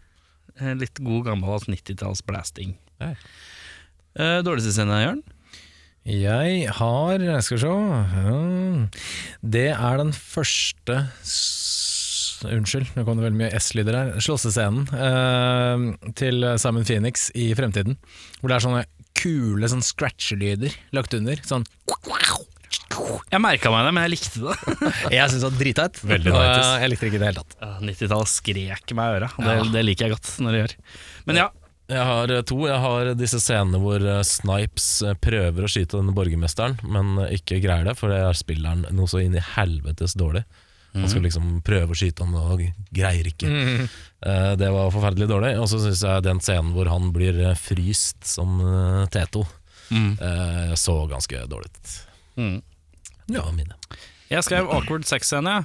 [0.79, 2.75] Litt god gammel 90-talls blasting.
[3.01, 3.15] Yeah.
[4.17, 5.21] Uh, dårligste scene, Jørn?
[6.09, 8.35] Jeg har Skal vi se ja.
[9.55, 11.41] Det er den første s
[12.39, 14.11] Unnskyld, nå kom det veldig mye S-lyder her.
[14.23, 15.81] Slåssescenen eh,
[16.15, 17.97] til Simon Phoenix i fremtiden.
[18.39, 18.83] Hvor det er sånne
[19.19, 21.41] kule sånn scratchelyder lagt under.
[21.43, 21.65] Sånn
[23.29, 24.55] Jeg merka meg det, men jeg likte det.
[25.17, 25.99] Jeg syns det var dritteit.
[26.13, 26.63] Veldig nice.
[26.63, 27.83] eh, Jeg likte det ikke i det hele tatt.
[27.91, 30.73] 90-tallet skrek meg i øra, det, det liker jeg godt når det gjør.
[31.27, 31.49] Men ja,
[31.89, 32.57] Jeg har to.
[32.69, 37.37] Jeg har disse scenene hvor eh, Snipes eh, prøver å skyte denne borgermesteren, men eh,
[37.39, 40.45] ikke greier det, for det er spilleren noe så inn i helvetes dårlig.
[40.89, 42.63] Han skal liksom prøve å skyte han og
[42.97, 43.45] greier ikke.
[43.45, 43.83] Mm.
[44.57, 45.51] Det var forferdelig dårlig.
[45.61, 49.43] Og så syns jeg den scenen hvor han blir fryst som eh, Teto,
[49.93, 50.73] mm.
[50.73, 51.93] så ganske dårlig ut.
[52.41, 52.57] Mm.
[53.35, 53.77] Ja, mine.
[54.33, 55.59] jeg skrev awkward sex-scene.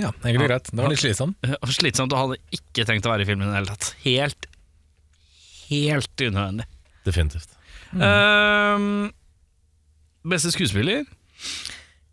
[0.00, 0.70] Ja, egentlig greit.
[0.70, 1.34] Det var litt slitsom.
[1.42, 3.90] Slitsomt Slitsomt og hadde ikke trengt å være i filmen i det hele tatt.
[4.06, 4.48] Helt,
[5.72, 6.68] helt unødvendig.
[7.06, 7.56] Definitivt.
[7.98, 9.10] Ehm,
[10.24, 11.04] beste skuespiller?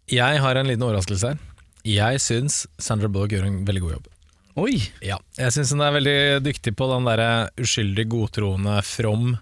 [0.10, 1.44] Jeg har en liten overraskelse her.
[1.88, 4.10] Jeg syns Sandra Bullock gjør en veldig god jobb.
[4.60, 4.76] Oi!
[5.06, 7.22] Ja, jeg syns hun er veldig dyktig på den der
[7.62, 9.38] uskyldig godtroende from,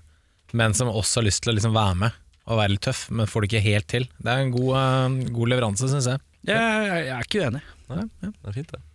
[0.54, 3.28] men som også har lyst til å liksom være med og være litt tøff, men
[3.28, 4.06] får det ikke helt til.
[4.24, 6.22] Det er en god, uh, god leveranse, syns jeg.
[6.48, 7.64] Jeg, jeg, jeg er ikke uenig.
[7.90, 8.87] Nei, det er fint, det.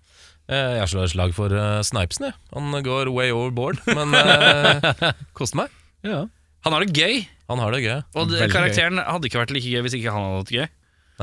[0.52, 2.28] Eh, Jeg slår et slag for uh, Snipesen.
[2.28, 2.36] jeg.
[2.52, 5.72] Han går way overboard, men uh, koste meg.
[6.04, 6.26] Ja.
[6.66, 7.96] Han har det gøy, Han har det gøy.
[8.14, 10.60] og det, Veldig karakteren hadde ikke vært like gøy hvis ikke han hadde hatt det
[10.60, 10.68] gøy.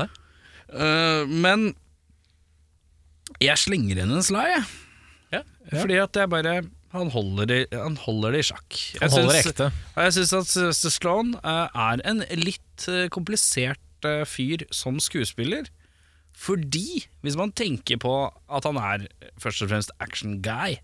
[0.00, 0.08] Nei.
[0.70, 1.70] Uh, men
[3.40, 4.68] jeg slenger inn en slag, jeg.
[5.38, 5.42] Ja.
[5.70, 6.52] Fordi at jeg bare
[6.96, 8.78] Han holder det, han holder det i sjakk.
[8.96, 9.68] Jeg Han holder syns- ekte.
[9.94, 14.98] Og jeg syns at Sylvester Sloan eh, er en litt eh, komplisert eh, fyr som
[14.98, 15.68] skuespiller.
[16.40, 18.14] Fordi, hvis man tenker på
[18.48, 19.06] at han er
[19.42, 20.78] først og fremst action guy,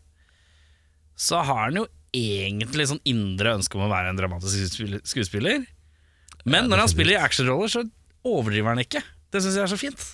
[1.17, 4.77] så har han jo egentlig sånn indre ønske om å være en dramatisk
[5.09, 5.65] skuespiller-
[6.45, 7.83] Men Men når han spiller i actionroller, så
[8.25, 9.03] overdriver han ikke.
[9.33, 10.05] Det syns jeg er så fint.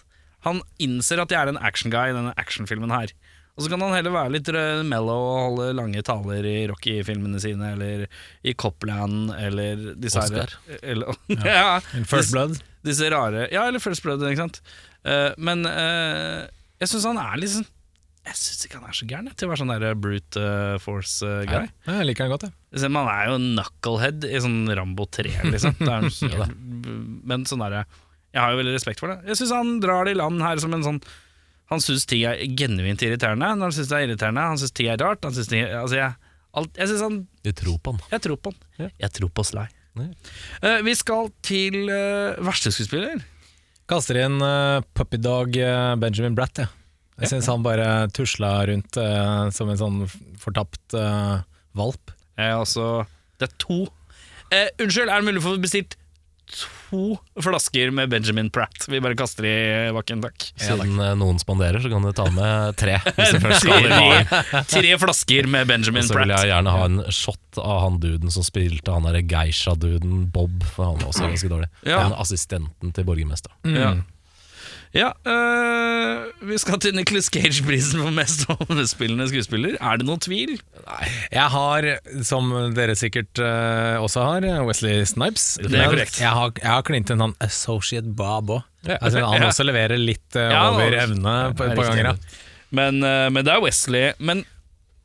[0.46, 3.12] Han innser at jeg er en action guy i denne actionfilmen her.
[3.52, 4.48] Og så kan han heller være litt
[4.88, 8.06] mellow og holde lange taler i Rocky-filmene sine, eller
[8.42, 10.54] i Copland, eller disse Oscar.
[10.66, 11.80] her eller, ja.
[11.94, 12.62] In First Blood.
[12.82, 14.62] Disse rare Ja, eller First Blood, ikke sant.
[15.08, 16.42] Eh, men eh,
[16.82, 17.66] jeg syns han er litt sånn
[18.28, 21.66] Jeg syns ikke han er så gæren til å være sånn der brute eh, force-guy.
[21.66, 22.92] Ja, jeg liker han godt, jeg.
[22.94, 25.74] Man er jo knucklehead i sånn Rambo 3, liksom.
[25.80, 26.06] Det er
[26.38, 26.56] helt,
[27.32, 27.82] men sånn derre
[28.30, 29.18] Jeg har jo veldig respekt for det.
[29.32, 31.02] Jeg syns han drar det i land her som en sånn
[31.72, 33.50] Han syns ting er genuint irriterende.
[33.58, 35.26] Når han syns det er irriterende, han syns ting er rart.
[35.26, 38.02] Han synes ting er, altså jeg, alt, jeg synes han Du tror på han.
[38.14, 38.66] Jeg tror på han.
[38.78, 38.92] Ja.
[39.06, 39.66] Jeg tror på Sly.
[39.98, 43.20] Eh, vi skal til uh, verste skuespiller.
[43.92, 46.70] Kaster inn uh, puppydog uh, Benjamin Bratt, jeg.
[47.20, 49.98] Jeg syns han bare tusla rundt uh, som en sånn
[50.40, 51.42] fortapt uh,
[51.76, 52.14] valp.
[52.40, 53.04] Eh, altså,
[53.36, 53.82] det er to
[54.48, 55.98] eh, Unnskyld, er det mulig å få bestilt
[56.52, 57.02] to
[57.40, 58.84] flasker med Benjamin Pratt?
[58.88, 59.56] Vi bare kaster i
[59.94, 60.46] bakken, takk.
[60.60, 62.98] Siden eh, noen spanderer, så kan du ta med tre.
[63.12, 63.28] Tre,
[64.68, 68.32] tre flasker med Og Benjamin så vil jeg gjerne ha en shot av han duden
[68.32, 71.70] som spilte han derre geisha-duden Bob, for han var også ganske dårlig.
[71.86, 72.02] Ja.
[72.04, 73.76] Han assistenten til borgermesteren.
[73.76, 73.92] Ja.
[74.92, 79.78] Ja, øh, vi skal til Nicholas Cage-prisen for mest overspillende skuespiller.
[79.80, 80.58] Er det noen tvil?
[81.32, 81.88] Jeg har,
[82.28, 85.46] som dere sikkert øh, også har, Wesley Snipes.
[85.64, 86.20] Det er korrekt.
[86.20, 88.68] Jeg har, jeg har klint en han Associate Bob òg.
[88.84, 88.98] Ja.
[89.00, 92.12] Altså, han også leverer litt øh, Ja, over evne på et par ganger.
[92.12, 92.40] Ja.
[92.72, 93.00] Men,
[93.32, 94.10] men det er Wesley.
[94.18, 94.44] Men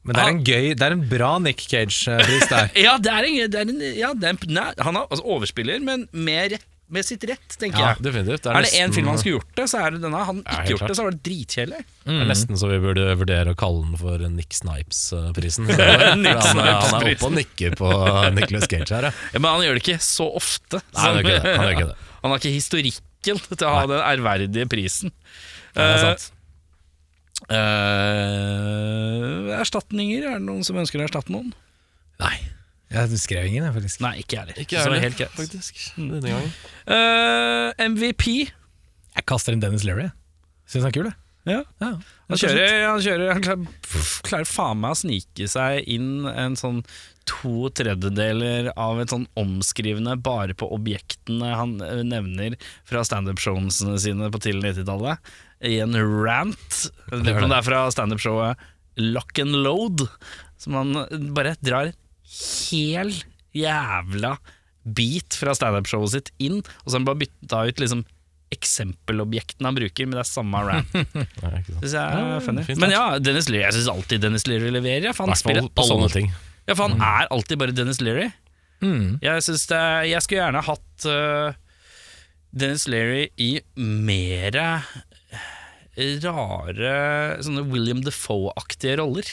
[0.07, 2.69] Men det er en gøy Det er en bra Nick Cage-pris der.
[2.85, 5.23] ja, det er en, det er en, ja, det er en nei, Han er altså
[5.27, 8.03] overspiller, men med, rett, med sitt rett, tenker Ja, jeg.
[8.05, 8.45] definitivt.
[8.47, 10.21] Er det nesten- én film han skulle gjort det, så er det denne.
[10.25, 10.87] Han Ja, ikke gjort klart.
[10.87, 11.81] det, så var det dritkjedelig.
[12.05, 15.65] Det er nesten så vi burde vurdere å kalle den for Nick Snipes-prisen.
[15.67, 17.17] Nick han, er- han er Snipes-prisen.
[17.17, 17.91] oppe og nikker på
[18.37, 19.11] Nicholas Cage her, ja.
[19.33, 20.79] Ja, men han gjør det ikke så ofte.
[20.93, 21.55] Nei, han gjør ikke det.
[21.57, 21.97] Han gjør ikke det.
[22.23, 25.11] Han har ikke historikken til å ha den ærverdige prisen.
[25.75, 26.31] det er Eh, sant.
[28.17, 30.23] eh, erstatninger?
[30.27, 31.51] Er det noen som ønsker å erstatte noen?
[32.21, 32.35] Nei,
[32.93, 34.01] jeg skrev ingen, jeg, faktisk.
[34.05, 34.59] Nei, ikke jeg heller.
[34.63, 35.35] Ikke Så jeg helt greit.
[35.35, 35.81] faktisk.
[35.97, 36.51] Denne gangen.
[36.87, 38.27] Eh, MVP.
[39.17, 40.09] Jeg kaster inn Dennis Leary.
[40.67, 41.17] Syns han er kul, jeg.
[41.47, 41.61] Ja.
[41.79, 41.93] Ja.
[42.27, 46.57] Han kjører, han, kjører, han klarer, pff, klarer faen meg å snike seg inn en
[46.59, 46.81] sånn
[47.27, 52.55] to tredjedeler av et sånn omskrivende bare på objektene han eh, nevner
[52.87, 55.31] fra standup-showene sine på tidlig 90-tallet,
[55.67, 56.81] i en rant.
[57.07, 58.67] Jeg vet ikke om det er fra standup-showet
[59.15, 60.03] Lock and Load,
[60.59, 60.93] som han
[61.35, 61.93] bare drar
[62.27, 63.13] hel
[63.57, 64.37] jævla
[64.97, 68.05] bit fra standup-showet sitt inn, og så har han bare bytta ut liksom
[68.55, 70.93] eksempelobjektene han bruker, men det er samme rant.
[72.45, 72.63] Funny.
[72.79, 75.09] Men ja, Dennis Leary, jeg syns alltid Dennis Leary leverer.
[75.09, 76.31] Ja, for han spiller på sånne ting.
[76.67, 78.29] Ja, for han er alltid bare Dennis Leary.
[78.79, 79.17] Mm.
[79.23, 79.81] Jeg, synes det,
[80.13, 81.59] jeg skulle gjerne hatt uh,
[82.55, 84.67] Dennis Leary i mere
[85.97, 86.91] rare
[87.41, 89.27] Sånne William Defoe-aktige roller.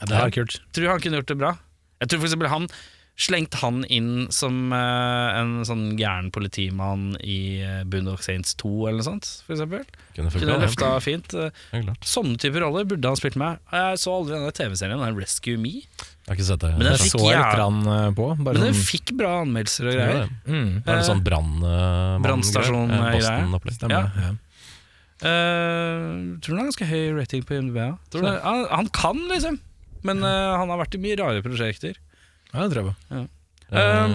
[0.00, 0.60] Ja, det er kult.
[0.76, 1.52] Tror han kunne gjort det bra.
[2.00, 2.68] Jeg tror for eksempel han
[3.16, 8.98] slengte han inn som øh, en sånn gæren politimann i uh, Boondock Saints 2 eller
[9.00, 9.86] noe sånt, for eksempel.
[10.18, 11.32] Kunne løfta fint.
[11.32, 12.04] Ja, klart.
[12.04, 13.56] Sånne typer roller burde han spilt med.
[13.72, 15.72] Jeg så aldri denne TV-serien, den Rescue Me.
[15.80, 16.74] Jeg har ikke sett det.
[16.76, 18.26] Men den Jeg fikk så jeg litt eh, på.
[18.36, 20.30] Bare Men den sånn, fikk bra anmeldelser og greier.
[20.44, 21.52] mm, Er det sånn brann...
[21.64, 23.16] eh, Brannstasjon, mann- eh, greier?
[23.16, 23.78] Eh, Boston-opplegg.
[23.80, 24.10] stemmer.
[24.26, 24.34] Ja.
[25.24, 27.78] Eh, tror du han har ganske høy rating på IMDb?
[27.80, 27.94] Ja.
[28.12, 28.40] Tror Så det.
[28.44, 29.56] Han, han kan, liksom.
[30.06, 31.98] Men uh, han har vært i mye rare prosjekter.
[32.52, 33.26] ja, det tror jeg på.
[33.72, 34.08] Eh,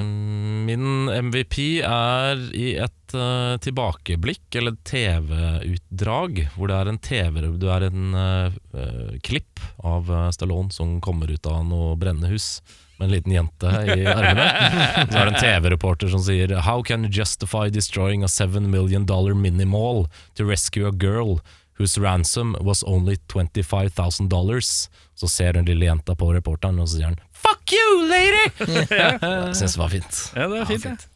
[0.65, 7.67] min MVP er i et uh, tilbakeblikk, eller TV-utdrag, hvor det er en TV Du
[7.67, 12.62] er en eh, klipp av Stallone som kommer ut av noe brennende hus
[12.95, 14.47] med en liten jente i armene.
[15.12, 19.06] Så er det en TV-reporter som sier How can you justify destroying a 7 million
[19.06, 20.06] dollar mini-mall
[20.38, 21.41] to rescue a girl
[21.82, 24.89] whose ransom was only 25,000 dollars?
[25.15, 28.44] Så ser den lille jenta på reporteren, og så sier han Fuck you, lady!
[28.91, 30.20] Jeg syns det var fint.
[30.36, 31.08] Ja, det var fint, det.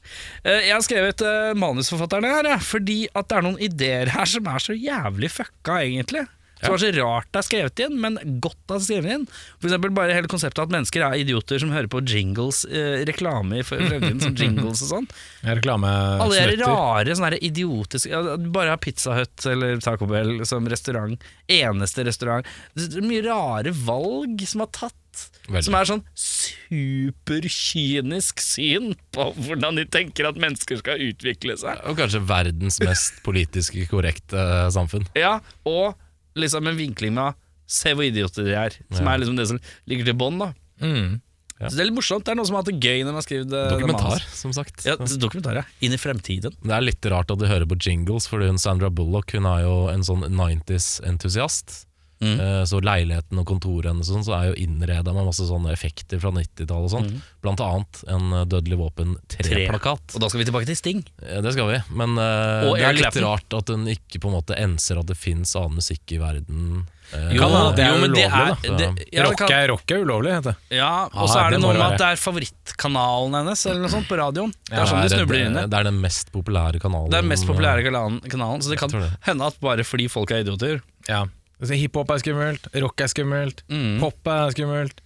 [0.45, 4.47] Eh, jeg har skrevet uh, manusforfatterne her, fordi at det er noen ideer her som
[4.49, 6.25] er så jævlig fucka, egentlig.
[6.65, 9.25] Som er så rart det er skrevet inn, men godt det er skrevet inn.
[9.60, 13.54] For eksempel bare hele konseptet at mennesker er idioter som hører på jingles, eh, reklame
[13.62, 15.08] i fremtiden som jingles og sånn.
[15.45, 18.19] Alle de rare, sånne idiotiske ja,
[18.56, 21.15] Bare ha Pizza Hut eller Taco Bell som restaurant.
[21.51, 22.45] Eneste restaurant.
[22.75, 25.01] Det er mye rare valg som er tatt.
[25.47, 25.63] Veldig.
[25.63, 31.80] Som er sånn superkynisk syn på hvordan de tenker at mennesker skal utvikle seg.
[31.88, 35.06] Og kanskje verdens mest politisk korrekte eh, samfunn.
[35.17, 35.38] Ja,
[35.69, 35.95] Og
[36.35, 38.75] liksom en vinkling med Se hvor idioter de er.
[38.93, 39.57] Som er liksom det som
[39.89, 40.37] ligger til bånn.
[40.77, 41.15] Mm.
[41.57, 41.69] Ja.
[41.69, 42.25] Så Det er litt morsomt.
[42.27, 44.11] Det er noen som har hatt det gøy når de har skrevet eh, det Dokumentar,
[44.19, 44.35] manus.
[44.37, 44.83] som sagt.
[44.85, 45.63] Ja, dokumentar, ja.
[45.81, 46.53] Inn i fremtiden.
[46.61, 49.63] Det er litt rart at du hører på jingles, fordi hun Sandra Bullock Hun er
[49.63, 51.85] jo en sånn 90s-entusiast.
[52.25, 52.39] Mm.
[52.41, 56.17] Eh, Så leiligheten og kontoret hennes sånn, så er jo innreda med masse sånne effekter
[56.23, 57.11] fra 90-tallet og sånt.
[57.13, 57.21] Mm.
[57.45, 60.15] Blant annet en eh, Dødelig våpen 3-plakat.
[60.17, 61.03] Og da skal vi tilbake til Sting.
[61.21, 63.27] Det skal vi, men uh, det er litt Clapton.
[63.29, 66.83] rart at hun ikke på en måte enser at det fins annen musikk i verden.
[67.13, 68.77] Uh, Jo, Kan det er jo, men det ulovlig, er, da.
[68.79, 70.77] det, ja, rock, kan, er, rock er ulovlig, heter det.
[70.79, 73.83] ja, og så Ah, er det det noe med at det er favorittkanalen hennes, eller
[73.85, 74.53] noe sånt, på radioen.
[74.65, 75.65] Det Ja, er sånn de det, snubler inn i.
[75.69, 77.11] det, er den mest populære kanalen.
[77.13, 79.11] Det er den mest populære kanalen, kanalen så det kan det.
[79.29, 80.81] hende at bare fordi folk er idioter.
[81.07, 81.25] Ja.
[81.61, 83.99] Altså, Hiphop er skummelt, rock er skummelt, Mm.
[84.01, 85.01] pop er skummelt.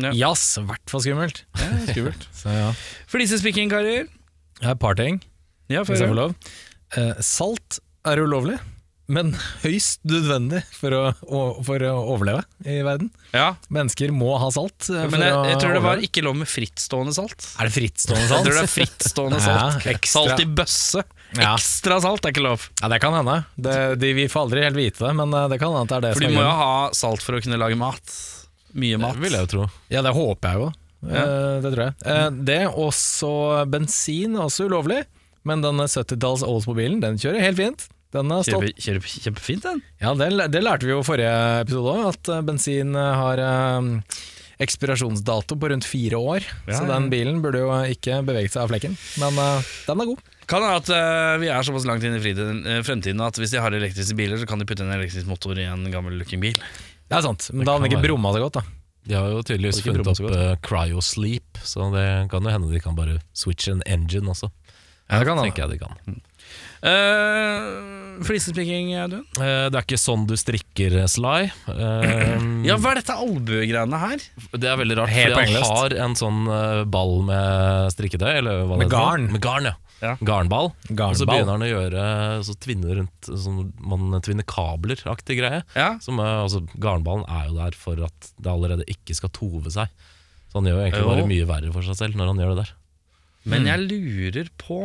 [0.00, 0.12] Ja.
[0.16, 1.44] Jazz, i hvert fall skummelt.
[1.58, 2.28] Ja, skummelt.
[2.40, 2.68] Så ja.
[3.10, 4.06] Flisespikking, karer.
[4.60, 5.22] Jeg har et par ting,
[5.70, 6.34] Ja, hvis jeg får lov.
[6.96, 8.58] Eh, salt er ulovlig,
[9.10, 9.32] men
[9.64, 11.00] høyst nødvendig for å,
[11.66, 13.08] for å overleve i verden.
[13.34, 14.88] Ja, Mennesker må ha salt.
[14.90, 17.46] eh, men jeg, jeg tror det var ikke lov med frittstående salt.
[17.60, 18.38] Er det frittstående salt?
[18.40, 19.86] Jeg tror det er frittstående salt.
[19.90, 19.96] Ja.
[20.14, 21.04] Salt i bøsse.
[21.38, 21.52] Ja.
[21.54, 22.64] Ekstra salt er ikke lov.
[22.82, 23.36] Ja, det kan hende.
[23.54, 25.98] Det, de, vi får aldri helt vite det, men eh, det kan hende at det
[26.00, 28.16] er det For som For de må jo ha salt for å kunne lage mat.
[28.78, 29.14] Mye mat.
[29.18, 29.68] Det vil jeg jo tro.
[29.94, 30.70] Ja, det håper jeg jo.
[31.00, 31.22] Ja.
[31.64, 31.94] det tror jeg.
[32.12, 33.30] Eh, det, også
[33.72, 35.00] bensin er også ulovlig,
[35.48, 37.86] men denne 70-talls Oldsmobilen, den kjører helt fint.
[38.10, 38.42] Er.
[38.42, 39.80] Kjempe, kjempe, kjempefint, den.
[40.02, 41.30] Ja, det, det lærte vi jo forrige
[41.62, 44.18] episode òg, at eh, bensin eh, har eh,
[44.60, 46.44] ekspirasjonsdato på rundt fire år.
[46.66, 48.96] Ja, så den bilen burde jo ikke beveget seg av flekken.
[49.22, 50.24] Men eh, den er god.
[50.50, 53.54] Kan det at uh, vi er såpass langt inn i fritiden, uh, fremtiden at hvis
[53.54, 56.42] de har elektriske biler, så kan de putte en elektrisk motor i en gammel looking
[56.42, 56.58] bil.
[57.06, 58.08] Det er sant, men Det da hadde den ikke være.
[58.08, 58.64] brumma så godt, da.
[59.06, 62.98] De har jo tydeligvis funnet opp uh, cryosleep, så det kan jo hende de kan
[62.98, 64.50] bare switche en engine også.
[65.06, 66.18] Ja, det kan tenker jeg de kan.
[66.80, 69.22] Uh, Flisespikking, Audun?
[69.38, 71.50] Uh, det er ikke sånn du strikker, Sly.
[71.68, 74.24] Uh, Ja, hva er dette albuegreiene her?
[74.52, 78.64] Det er veldig rart, Helt fordi han har en sånn eh, ball med strikketøy, eller
[78.68, 79.24] hva Med det garn.
[79.32, 79.76] Med garn, ja.
[80.00, 80.14] Ja.
[80.24, 80.70] Garnball.
[80.96, 82.02] Og så begynner han å gjøre
[82.48, 85.58] Så tvinne rundt Sånn man tvinner kabler-aktig greie.
[85.76, 89.92] Ja, Som altså, garnballen er jo der for at det allerede ikke skal tove seg.
[90.48, 91.10] Så han gjør jo egentlig Jo.
[91.12, 92.72] bare mye verre for seg selv når han gjør det der.
[93.52, 94.80] Men jeg lurer på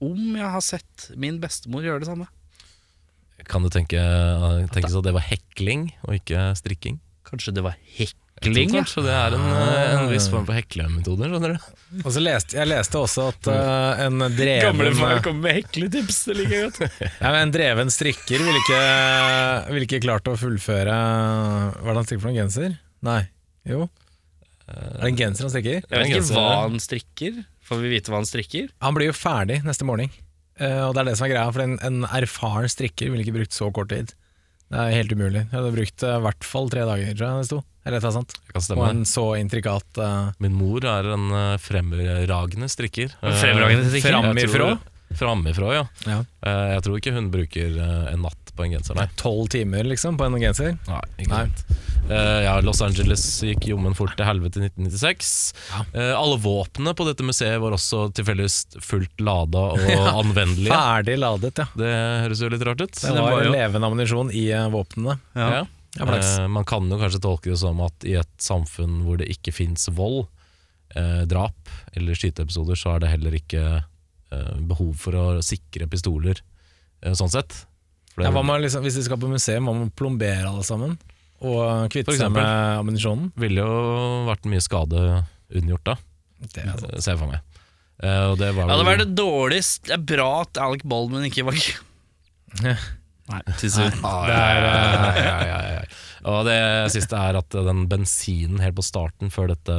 [0.00, 2.28] om jeg har sett min bestemor gjøre det samme.
[3.48, 4.00] Kan du tenke,
[4.74, 7.00] tenkes at det var hekling og ikke strikking?
[7.26, 8.18] Kanskje det var hekling?
[8.40, 8.66] ja.
[8.72, 11.66] kanskje det er en, eh, en viss form for heklemetoder, skjønner du.
[12.00, 14.80] Og så leste jeg leste også at uh, en dreven
[15.20, 17.02] kommer med hekletips, det liker jeg godt.
[17.22, 18.80] ja, men En dreven strikker ville ikke,
[19.74, 22.78] vil ikke klart å fullføre Hva er det han strikker for noen genser?
[23.04, 23.20] Nei,
[23.68, 23.90] jo.
[24.70, 25.82] Er det en genser han strikker?
[25.84, 27.40] Jeg vet ikke hva han strikker.
[27.70, 28.68] Får vi vite hva han strikker?
[28.82, 30.10] Han blir jo ferdig neste morgen.
[30.60, 33.36] Eh, og det er det som er greia, for en, en erfaren strikker ville ikke
[33.38, 34.12] brukt så kort tid.
[34.70, 35.46] Det er helt umulig.
[35.48, 37.60] Jeg hadde brukt eh, i hvert fall tre dager, tror jeg det sto.
[37.86, 38.34] Eller det er sant.
[38.76, 43.14] Og en så intrikat uh, Min mor er en uh, fremragende strikker.
[43.24, 44.12] En fremragende Eh, strikker?
[44.20, 44.68] Framifrå?
[45.16, 45.86] Framifrå, ja.
[46.06, 46.18] ja.
[46.46, 49.08] Eh, Jeg tror ikke hun bruker eh, en natt på en genser, nei.
[49.20, 50.76] tolv timer liksom på en genser.
[50.86, 51.42] Nei, ikke Nei.
[51.48, 51.80] sant.
[52.10, 55.34] Eh, ja, Los Angeles gikk jommen fort til helvete i 1996.
[55.70, 55.82] Ja.
[55.94, 60.72] Uh, alle våpnene på dette museet var også tilfeldigvis fullt lada og anvendelige.
[60.72, 61.68] Ferdig ladet, ja.
[61.78, 61.92] Det
[62.26, 63.02] høres jo litt rart ut.
[63.02, 65.20] Det var levende ammunisjon i uh, våpnene.
[65.38, 65.50] Ja.
[65.60, 65.66] Ja.
[65.98, 69.54] Eh, man kan jo kanskje tolke det som at i et samfunn hvor det ikke
[69.54, 70.28] fins vold,
[70.94, 76.42] eh, drap eller skyteepisoder, så er det heller ikke eh, behov for å sikre pistoler,
[77.02, 77.64] eh, sånn sett.
[78.14, 80.62] For det- Ja, hva med, liksom, hvis de skal på museum, må man plombere alle
[80.66, 80.98] sammen?
[81.40, 82.44] Og kvitte seg med
[82.80, 83.30] ammunisjonen?
[83.40, 85.24] ville jo vært mye skade
[85.56, 85.94] unngjort da,
[86.42, 86.92] Det er sant.
[86.92, 87.40] eh, ser jeg for meg.
[88.02, 91.26] Uh, og det var Ja, det var det dårligst Det er bra at Alec Baldwin
[91.28, 91.52] ikke var
[93.30, 93.98] Nei, til slutt.
[94.02, 95.82] Ja, ja, ja, ja, ja, ja.
[96.30, 96.56] Og det
[96.92, 99.76] siste er at den bensinen helt på starten før dette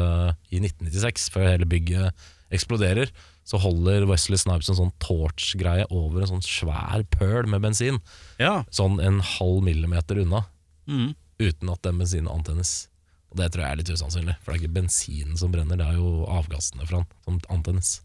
[0.53, 2.13] i 1996, før hele bygget
[2.55, 3.11] eksploderer,
[3.51, 7.99] så holder Wesley Snipes en sånn torch-greie over en sånn svær pøl med bensin,
[8.39, 8.61] Ja.
[8.71, 10.45] sånn en halv millimeter unna,
[10.87, 11.15] Mm.
[11.39, 12.87] uten at den bensinen antennes.
[13.31, 15.85] Og det tror jeg er litt usannsynlig, for det er ikke bensinen som brenner, det
[15.87, 18.01] er jo avgassene fra den som antennes.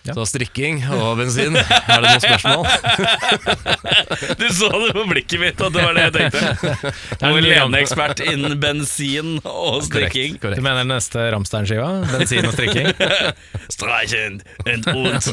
[0.00, 0.14] Ja.
[0.16, 2.64] Så strikking og bensin, er det noen spørsmål?
[4.40, 6.92] Du så det på blikket mitt at det var det jeg tenkte.
[7.20, 10.38] Hvor ledende ekspert innen bensin og strikking.
[10.40, 11.90] Du mener neste Ramstein-skiva?
[12.14, 12.88] Bensin og strikking?
[13.76, 15.28] Streichen und und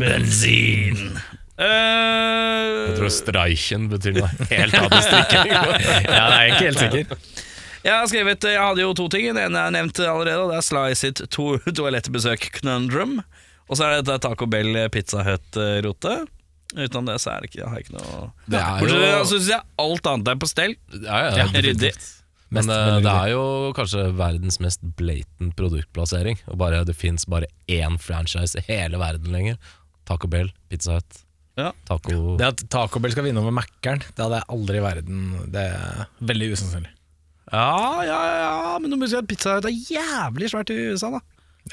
[0.00, 1.18] bensin.
[1.58, 5.50] Jeg tror Uh, streichen betyr noe helt annet enn strikking.
[5.50, 7.16] Ja, det er jeg ikke helt sikker.
[7.82, 9.26] jeg har skrevet Jeg hadde jo to ting.
[9.34, 10.46] Det ene er nevnt allerede.
[10.52, 13.18] Det er Sly sitt to toalettbesøk conundrum.
[13.68, 16.28] Og så er det dette Taco Bell Pizza Hut-rotet.
[16.76, 19.24] Utenom det så er det ikke, jeg har ikke noe Det er Bortsett fra jo-
[19.24, 20.74] så syns jeg alt annet er på stell.
[20.92, 21.80] Ja, ja, Ja, definitivt.
[21.80, 21.92] ryddig.
[22.50, 26.38] Men Mest eh, det er jo kanskje verdens mest blatant produktplassering.
[26.48, 29.56] Og bare, det fins bare én franchise i hele verden lenger.
[30.08, 31.24] Taco Bell, Pizza Hut.
[31.58, 31.72] Ja.
[31.88, 35.50] Taco Det at Taco Bell skal vinne over Mækkern, det hadde jeg aldri i verden
[35.50, 36.92] Det er veldig usannsynlig.
[37.52, 41.10] Ja, ja, ja, men du må huske at Pizza Hut er jævlig svært i USA,
[41.16, 41.20] da.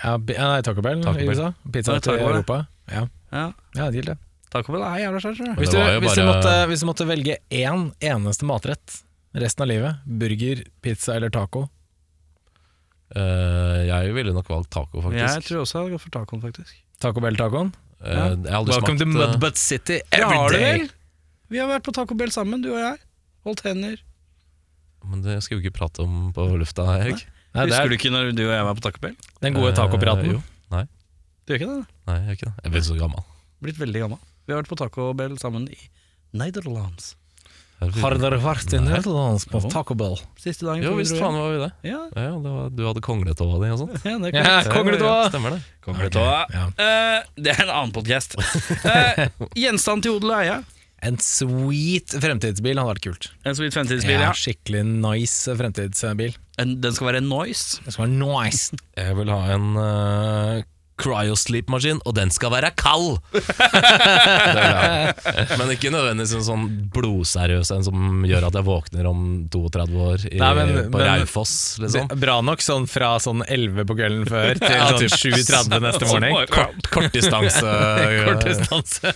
[0.03, 1.35] Ja, nei, Taco Bell Taco i Bell.
[1.35, 1.53] USA.
[1.71, 2.35] Pizza Nei, i Taco Bell.
[2.35, 2.67] Europa.
[2.91, 4.17] Ja, Ja, ja det det.
[4.51, 5.37] Taco Bell er jævla svært.
[5.37, 5.55] tror jeg.
[5.59, 8.45] Hvis, det du, var jo hvis, du bare- måtte, hvis du måtte velge én eneste
[8.45, 9.01] matrett
[9.35, 11.69] resten av livet, burger, pizza eller taco
[13.15, 15.47] Eh, Jeg ville nok valgt taco, Jeg faktisk.
[15.49, 16.73] tror også jeg hadde gått for tacoen, faktisk.
[16.99, 17.69] Taco Bell-tacoen?
[18.01, 18.17] Eh, jeg
[18.49, 20.79] har aldri Welcome to smakt, eh, Mudbutt City Det har every du day!
[20.79, 20.89] vel?
[21.49, 22.97] Vi har vært på Taco Bell sammen, du og jeg.
[23.45, 23.97] Holdt hender.
[25.05, 27.27] Men det skal vi ikke prate om på lufta, Erik.
[27.55, 29.15] Nei, Husker er du ikke når du og jeg var på Taco Bell?
[29.41, 30.31] den gode Eh, tacopraten.
[30.35, 30.41] jo.
[30.71, 30.85] Nei,
[31.47, 31.85] Du gjør ikke det?
[32.07, 32.55] nei, jeg gjør ikke det.
[32.65, 33.23] Jeg blir så gammel.
[33.63, 34.19] Blitt veldig gammel.
[34.45, 35.77] Vi har vært på Taco Bell sammen i
[36.35, 37.15] Nederlands.
[37.79, 39.59] Har dere vært i Nederlands på.
[39.69, 40.15] Taco Bell?
[40.39, 41.41] Siste dagen Jo før vi visst dro faen hjem.
[41.43, 41.71] var vi det.
[41.91, 44.05] Ja, Ja, det var, du hadde kongletåa di og sånt.
[44.05, 44.73] ja, det er Ja, kult.
[44.75, 45.15] kongletåa!
[45.23, 45.61] Ja, Stemmer det.
[45.85, 46.37] Kongletåa.
[46.55, 46.65] Ja.
[46.79, 48.35] Eh, det er en annen podkast.
[48.39, 49.27] Uh,
[49.63, 50.57] gjenstand til odel og eie.
[51.05, 53.27] En sweet fremtidsbil hadde vært kult.
[53.45, 54.35] En sweet fremtidsbil, Ja, ja.
[54.37, 56.33] skikkelig nice fremtidsbil.
[56.61, 57.81] En, den skal være noise.
[57.85, 58.79] Den skal være nice.
[58.97, 60.63] Jeg vil ha en uh,
[60.97, 63.17] cryosleep-maskin, og den skal være kald!
[63.35, 65.51] Det er.
[65.59, 70.25] Men ikke nødvendigvis en sånn blodseriøs en som gjør at jeg våkner om 32 år
[70.31, 71.53] i, Nei, men- på Raufoss,
[71.83, 72.07] liksom.
[72.21, 75.19] Bra nok sånn fra sånn 11 på kvelden før til Ja, sånn typ.
[75.35, 76.49] 7.30 neste morgen.
[76.55, 77.77] Kort, kort distanse.
[78.25, 79.13] Kort distanse.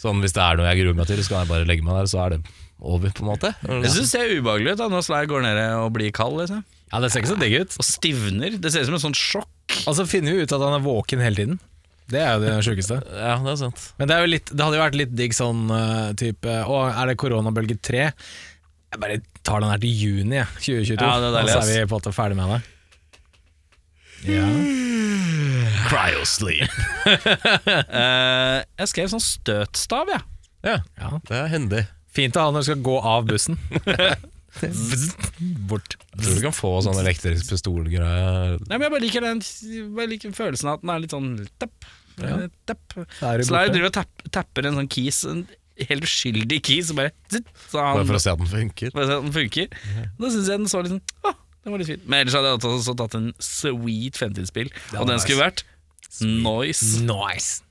[0.00, 1.98] Sånn Hvis det er noe jeg gruer meg til, så kan jeg bare legge meg
[2.00, 2.42] der, så er det
[2.80, 3.50] over, på en måte.
[3.68, 6.38] Jeg syns det ser ubehagelig ut da når Sly går ned og blir kald.
[6.40, 6.62] Liksom.
[6.90, 7.76] Ja, det ser ikke så digg ut.
[7.76, 8.56] Og stivner.
[8.56, 9.76] Det ser ut som en sånn sjokk.
[9.84, 11.60] Altså finner vi ut at han er våken hele tiden.
[12.10, 12.96] Det er jo det sjukeste.
[13.14, 13.84] Ja, det er sant.
[14.00, 16.80] Men det, er jo litt, det hadde jo vært litt digg sånn uh, type Å,
[16.90, 18.08] er det koronabølge tre?
[18.90, 20.48] Jeg bare tar den her til juni, jeg.
[20.56, 20.96] 2022.
[20.98, 22.60] Ja, det er deilig, og så er vi på en måte ferdig med det.
[24.28, 24.46] Ja.
[25.88, 26.68] Cryosleep.
[27.90, 30.22] Eh, jeg skrev sånn støtstav, jeg.
[30.66, 31.10] Ja, ja.
[31.28, 31.80] det er hendig.
[32.14, 33.56] Fint å ha når du skal gå av bussen.
[35.70, 35.94] Bort.
[36.16, 38.58] Jeg tror du kan få sånn elektrisk pistolgreie.
[38.66, 39.40] Nei, men Jeg bare liker, den,
[39.96, 41.30] bare liker følelsen av at den er litt sånn
[41.62, 41.88] tepp.
[42.20, 42.36] Ja.
[42.68, 42.96] tepp.
[43.20, 43.72] Da er du da borte.
[43.72, 45.46] driver og tapp, tapper en sånn keys, en
[45.88, 48.90] helt uskyldig keys, og bare zitt, så Bare for å se at den funker.
[48.92, 49.70] for å se at den funker.
[50.20, 51.32] Da syns jeg den så litt sånn Å,
[51.64, 52.00] den var litt fin.
[52.06, 55.26] Men ellers hadde jeg også tatt en sweet fremtidsspill, og den nice.
[55.26, 55.64] skulle vært
[56.20, 57.02] Noise.
[57.06, 57.62] Nice.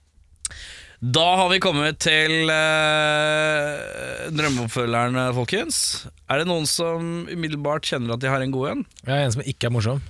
[1.00, 5.80] Da har vi kommet til uh, drømmeoppfølgeren, folkens.
[6.32, 8.82] Er det noen som umiddelbart kjenner at de har en god en?
[9.08, 10.02] Jeg er en som ikke er morsom.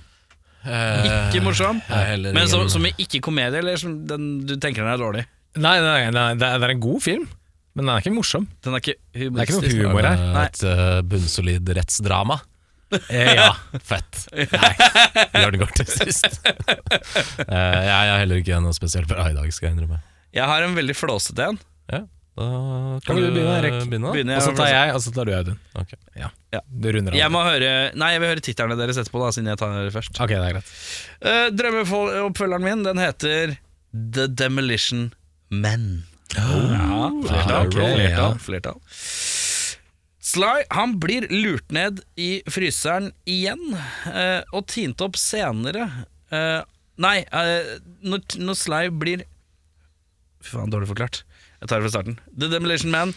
[0.60, 4.26] Ikke morsom, Jeg er heller men som, ingen- som er ikke komedie, eller som den,
[4.44, 5.22] du tenker den er dårlig?
[5.56, 7.24] Nei, nei, nei, det er det er en god film,
[7.74, 8.44] men den er ikke morsom.
[8.62, 9.76] Den er ikke Det er ikke humoristisk.
[9.80, 10.20] noe humor her.
[10.36, 10.44] Nei.
[10.50, 12.36] Et uh, bunnsolid rettsdrama.
[13.08, 13.52] Eh, ja.
[13.86, 14.24] Fett.
[14.34, 14.70] Nei.
[15.36, 16.40] Gjør det godt til sist.
[16.46, 20.00] Eh, jeg er heller ikke noe spesielt bra i dag, skal jeg innrømme.
[20.34, 21.58] Jeg har en veldig flåsete en.
[21.90, 22.00] Ja,
[22.38, 22.48] da
[23.04, 23.78] Kan du begynne, Erik?
[23.90, 24.12] begynne?
[24.14, 25.58] Begynner Og så tar jeg, og så tar du Audun.
[25.78, 25.94] Ok.
[26.18, 26.30] Ja.
[26.54, 26.60] Ja.
[26.66, 27.18] Du runder av.
[27.18, 29.94] Jeg må høre Nei, jeg vil høre titlene deres etterpå, da, siden jeg tar det
[29.94, 30.14] først.
[30.22, 30.70] Ok, det er greit.
[31.22, 33.56] Uh, Drømmeoppfølgeren min Den heter
[33.90, 35.10] The Demolition
[35.50, 36.06] Men.
[36.36, 37.66] ja, flertall.
[37.66, 38.32] Okay, flertall, ja.
[38.38, 38.82] flertall.
[40.30, 43.62] Sly han blir lurt ned i fryseren igjen,
[44.12, 45.88] eh, og tint opp senere.
[46.30, 46.60] Eh,
[47.00, 49.26] nei, eh, når, når Sly blir
[50.40, 51.22] Fy faen, dårlig forklart.
[51.60, 52.14] Jeg tar det fra starten.
[52.32, 53.10] The Demolition Man.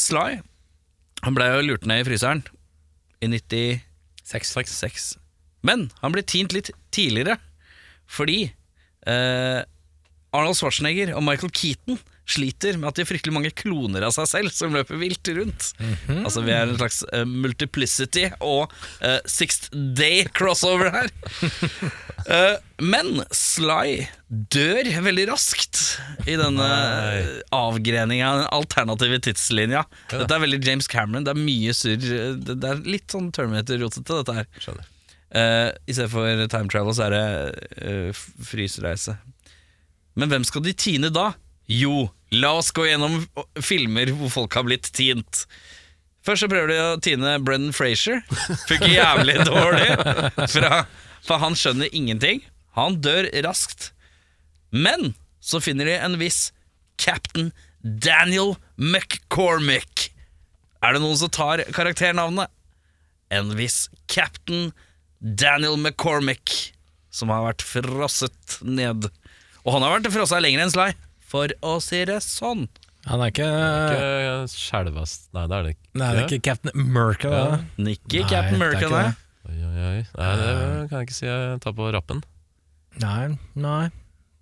[0.00, 0.40] Sly
[1.26, 2.40] Han ble jo lurt ned i fryseren
[3.22, 5.10] i 96.
[5.62, 7.36] Men han ble tint litt tidligere,
[8.10, 8.40] fordi
[9.06, 9.60] eh,
[10.32, 12.00] Arnold Schwarzenegger og Michael Keaton
[12.32, 15.70] sliter med at de har fryktelig mange kloner av seg selv som løper vilt rundt.
[16.22, 18.72] Altså Vi er en slags uh, multiplicity og
[19.02, 21.12] uh, Sixth Day crossover her.
[22.26, 22.56] uh,
[22.92, 25.82] men Sly dør veldig raskt
[26.24, 26.68] i denne
[27.52, 29.84] avgreninga, den alternative tidslinja.
[30.12, 31.26] Dette er veldig James Cameron.
[31.26, 32.08] Det er mye surr.
[32.40, 34.48] Det det er litt sånn Terminator-rotete, dette her.
[34.62, 34.88] Skjønner.
[35.32, 37.26] Uh, I stedet for time travel så er det
[37.88, 39.16] uh, frysereise.
[40.18, 41.30] Men hvem skal de tine da?
[41.72, 43.22] Jo, la oss gå gjennom
[43.64, 45.44] filmer hvor folk har blitt tint.
[46.22, 48.20] Først så prøver de å tine Brendan Frazier.
[48.68, 49.88] Funker jævlig dårlig.
[50.52, 50.84] Fra,
[51.26, 52.44] for han skjønner ingenting.
[52.78, 53.90] Han dør raskt.
[54.72, 55.12] Men
[55.42, 56.50] så finner de en viss
[57.00, 57.50] Captain
[57.82, 60.10] Daniel McCormick.
[60.82, 62.50] Er det noen som tar karakternavnet?
[63.32, 64.70] En viss Captain
[65.22, 66.72] Daniel McCormick,
[67.14, 69.08] som har vært frosset ned.
[69.62, 70.88] Og han har vært frosset lenger enn Sly,
[71.32, 72.66] for å si det sånn.
[73.08, 75.88] Han er ikke Ikke Skjelvast Nei, det er det ikke.
[75.98, 77.32] Nei, det er ikke Captain America.
[77.32, 77.44] Ja.
[77.56, 77.86] det.
[77.88, 79.04] Nikki Nei, Captain det er America, ikke nei.
[79.08, 79.18] det.
[79.42, 80.02] Oi, oi, oi.
[80.20, 80.52] Nei, det
[80.92, 81.26] kan jeg ikke si.
[81.26, 82.20] Jeg tar på rappen.
[83.02, 83.22] Nei,
[83.58, 83.86] nei,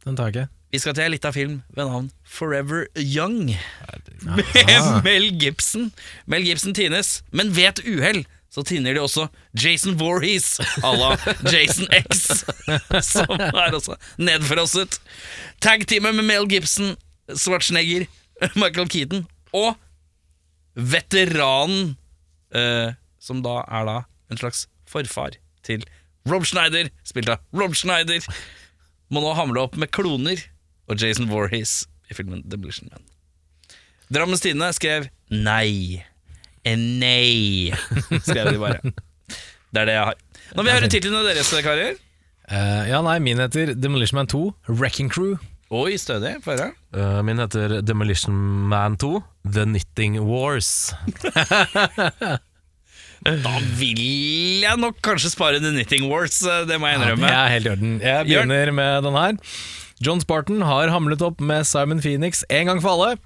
[0.04, 0.48] den tar jeg ikke.
[0.70, 3.54] Vi skal til en liten film ved navn Forever Young.
[4.22, 5.88] Med Mel Gibson.
[6.30, 8.20] Mel Gibson tines, men ved et uhell
[8.50, 11.10] så tinner de også Jason Voorhees à la
[11.52, 12.42] Jason X,
[13.12, 14.98] som er også nedfrosset.
[15.62, 16.96] Tag-teamet med Mel Gibson,
[17.30, 18.08] Schwarzenegger,
[18.56, 19.76] Michael Keaton og
[20.74, 21.94] veteranen,
[22.54, 23.96] eh, som da er da
[24.30, 25.84] en slags forfar til
[26.28, 28.24] Rob Schneider, spilt av Rob Schneider,
[29.10, 30.42] må nå hamle opp med kloner
[30.90, 33.06] og Jason Voorhees i filmen Demolition Man.
[34.10, 36.02] Drammens Tidende skrev nei.
[36.68, 37.70] En nei,
[38.20, 38.80] skrev de bare.
[39.70, 40.18] Det er det jeg har.
[40.56, 41.94] Nå vil jeg høre titlene deres, karer.
[42.50, 45.36] Eh, ja, nei, min heter Demolition Man 2, Wrecking Crew.
[45.70, 46.34] Oi, stødig.
[46.44, 46.72] Få høre.
[46.98, 48.34] Eh, min heter Demolition
[48.72, 49.12] Man 2,
[49.54, 50.90] The Knitting Wars.
[53.20, 53.98] Da vil
[54.64, 57.28] jeg nok kanskje spare The Knitting Wars, eh, det må jeg Ja, det innrømme.
[57.36, 57.90] er helt i orden.
[58.00, 59.36] Jeg begynner med den her.
[60.00, 63.18] John Spartan har hamlet opp med Simon Phoenix en gang for alle.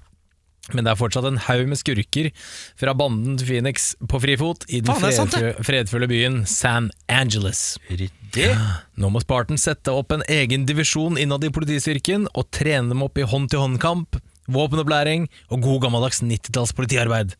[0.73, 2.31] Men det er fortsatt en haug med skurker
[2.79, 7.75] fra banden til Phoenix på frifot i den Faen, sant, fredfulle, fredfulle byen San Angeles.
[7.91, 8.49] Ryddig.
[8.97, 13.21] Nå må Spartan sette opp en egen divisjon innad i politistyrken og trene dem opp
[13.21, 14.17] i hånd-til-hånd-kamp,
[14.49, 17.37] våpenopplæring og god gammeldags 90-talls politiarbeid.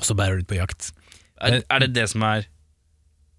[0.00, 0.90] Og så bærer de ut på jakt.
[1.40, 2.48] Er, er det det som er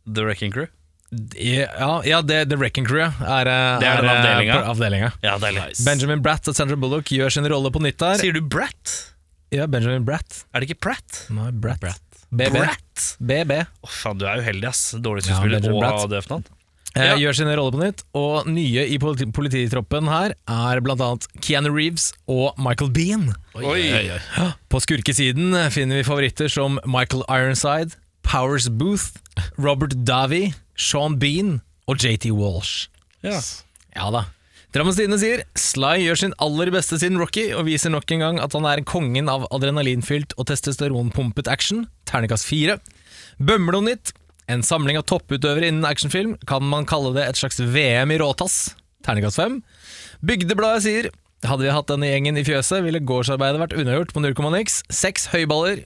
[0.07, 0.72] The Wrecking Crew?
[1.12, 4.12] Ja, ja det, The Wrecking Crew er, eh, Det er den
[4.47, 5.09] eh, avdelinga?
[5.22, 5.84] Ja, nice.
[5.84, 8.22] Benjamin Bratt og Sandra Bullock gjør sin rolle på nytt der.
[8.22, 8.93] Sier du Bratt?
[9.51, 10.45] Ja, Benjamin Bratt.
[10.55, 11.26] Er det ikke Pratt?
[11.36, 11.99] Nei, Bratt.
[12.32, 12.55] BB.
[12.55, 13.05] Bratt.
[13.20, 13.57] BB.
[13.84, 14.93] Å faen, du er uheldig, ass.
[15.03, 15.99] Dårlig skuespiller ja, og Bratt.
[16.05, 16.47] har døvt navn.
[16.95, 17.16] Eh, Ja.
[17.20, 22.14] Gjør sin rolle på nytt, og nye i politi polititroppen her er annet Keanu Reeves
[22.28, 23.34] og Michael Bean.
[23.55, 24.12] Oi.
[24.72, 29.20] På skurkesiden finner vi favoritter som Michael Ironside, Powers Booth,
[29.57, 31.59] Robert Davi, Sean Bean
[31.89, 32.89] og JT Walsh.
[33.25, 33.39] Ja.
[33.95, 34.25] Ja da.
[34.71, 38.39] Drammens Tidende sier Sly gjør sin aller beste siden Rocky og viser nok en gang
[38.39, 41.86] at han er kongen av adrenalinfylt og testosteronpumpet action.
[42.07, 42.79] Ternekast fire.
[43.38, 44.13] Bømlo nytt.
[44.51, 46.38] En samling av topputøvere innen actionfilm.
[46.47, 48.77] Kan man kalle det et slags VM i råtass?
[49.05, 49.59] Ternekast fem.
[50.23, 51.11] Bygdebladet sier
[51.47, 54.84] hadde vi hatt denne gjengen i fjøset, ville gårdsarbeidet vært unnagjort på 0,niks.
[54.93, 55.84] Seks høyballer.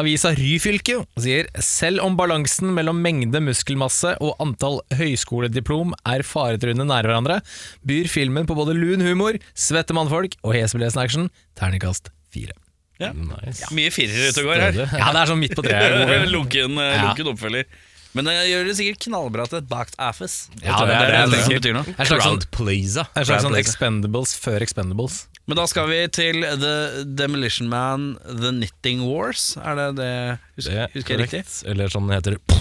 [0.00, 7.10] Avisa Ryfylke sier selv om balansen mellom mengde muskelmasse og antall høyskolediplom er faretruende nære
[7.10, 7.40] hverandre,
[7.84, 11.28] byr filmen på både lun humor, svette mannfolk og heseblesende action.
[11.58, 12.56] Terningkast fire.
[13.00, 13.68] Nice.
[13.72, 14.80] Mye firere ute og går her.
[15.00, 16.26] Ja, det er sånn midt på treet.
[16.34, 17.68] lunken, lunken oppfølger.
[18.16, 20.48] Men det gjør det sikkert knallbra til et backed office.
[20.64, 21.60] Ja, det er det jeg det som tenker.
[21.60, 21.92] betyr noe.
[21.94, 23.06] En slags sånn, Crowd pleaser.
[23.14, 25.20] en slags sånn Crowd Expendables før Expendables.
[25.50, 29.56] Men da skal vi til The Demolition Man, The Knitting Wars.
[29.58, 30.12] Er det det?
[30.60, 31.40] Husker, det husker jeg riktig?
[31.66, 32.58] Eller sånn heter det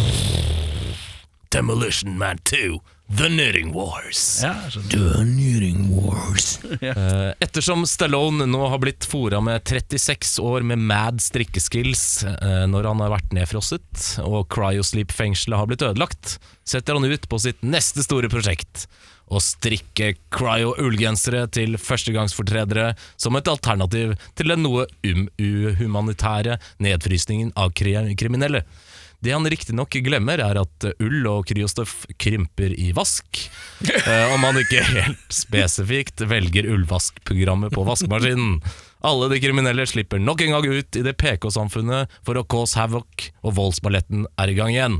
[1.53, 2.79] Demolition Man 2
[3.13, 4.39] The Knitting Wars.
[4.41, 6.59] Ja, The Knitting Wars.
[6.81, 6.95] ja.
[7.37, 13.05] Ettersom Stallone nå har blitt fora med 36 år med mad strikkeskills eh, når han
[13.05, 18.33] har vært nedfrosset og cryosleep-fengselet har blitt ødelagt, setter han ut på sitt neste store
[18.33, 18.87] prosjekt.
[19.29, 27.75] Å strikke cryo-ullgensere til førstegangsfortredere som et alternativ til den noe um uhumanitære nedfrysningen av
[27.77, 28.63] kriminelle.
[29.19, 33.41] Det han riktignok glemmer, er at ull og kryostoff krymper i vask,
[34.07, 38.61] eh, om man ikke helt spesifikt velger ullvaskprogrammet på vaskemaskinen.
[39.03, 43.29] Alle de kriminelle slipper nok en gang ut i det PK-samfunnet for å cause havoc,
[43.43, 44.99] og voldsballetten er i gang igjen.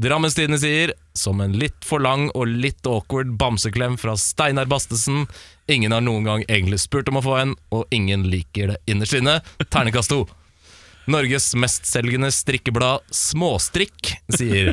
[0.00, 5.26] Drammens Tidende sier, som en litt for lang og litt awkward bamseklem fra Steinar Bastesen,
[5.68, 9.18] ingen har noen gang egentlig spurt om å få en, og ingen liker det innerst
[9.18, 9.34] inne.
[9.68, 10.22] Ternekast to.
[11.10, 14.72] Norges mestselgende strikkeblad Småstrikk sier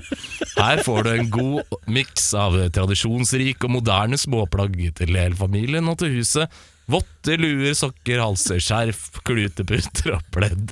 [0.60, 6.00] her får du en god miks av tradisjonsrik og moderne småplagg til hele familien og
[6.00, 6.48] til huset.
[6.88, 10.72] Votter, luer, sokker, halser, skjerf, kluteputer og pledd.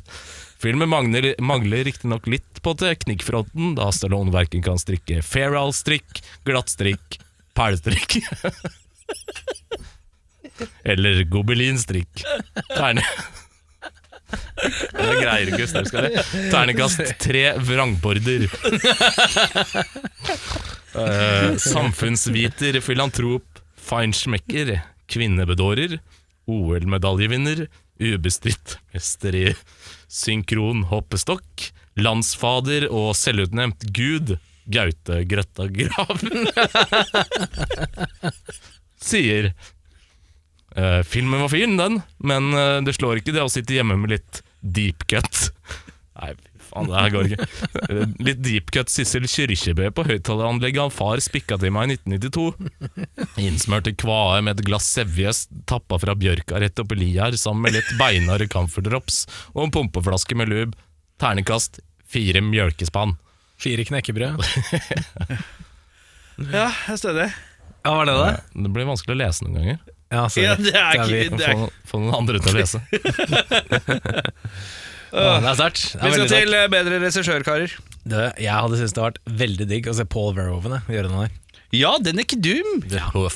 [0.61, 7.19] Filmen mangler, mangler riktignok litt på teknikkfronten, da Stallone verken kan strikke Fairall-strikk, glattstrikk,
[7.55, 8.19] perlestrikk
[10.91, 12.23] eller gobelinstrikk.
[12.71, 13.03] Terne...
[14.65, 15.67] Det greier ikke.
[15.69, 16.23] Skal det?
[16.51, 18.47] Ternekast tre vrangborder.
[20.95, 24.79] Uh, samfunnsviter, filantrop, feinschmecker,
[25.11, 25.99] kvinnebedårer,
[26.49, 27.67] OL-medaljevinner,
[28.01, 29.45] ubestridt mester i
[30.11, 36.47] synkron hoppestokk, landsfader og selvutnevnt gud, Gaute Grøtta Graven
[39.11, 39.51] sier
[40.75, 44.11] Eh, filmen var fin, den, men eh, det slår ikke det å sitte hjemme med
[44.11, 45.47] litt deep cut.
[46.19, 46.33] Nei,
[46.76, 47.45] faen, det her går ikke.
[48.28, 52.47] Litt deep cut Sissel Kyrkjebø på høyttaleranlegget han far spikka til meg i 1992.
[53.45, 55.32] Innsmørte kvae med et glass sevje
[55.69, 60.34] tappa fra bjørka rett oppi lia her, sammen med litt beinharde camphor og en pumpeflaske
[60.38, 60.76] med lube.
[61.21, 61.80] Ternekast
[62.11, 63.11] fire mjølkespann.
[63.61, 64.34] Fire knekkebrød.
[66.51, 67.30] Ja, jeg er stødig.
[67.86, 68.34] Ja, var det det?
[68.65, 69.78] Det blir vanskelig å lese noen ganger.
[70.11, 70.45] Ja, sorry.
[70.45, 72.80] Ja, det er Det ikke det er, Få, få noen andre til å lese.
[75.16, 75.82] Det er sterkt.
[75.93, 76.45] Det er Vi skal veldig sterkt.
[76.45, 77.76] til eh, bedre regissørkarer.
[78.05, 81.11] Det, jeg hadde syntes det hadde vært veldig digg å se Paul Verhoeven jeg, gjøre
[81.13, 81.38] noe der.
[81.76, 82.84] Ja, den er ikke dum!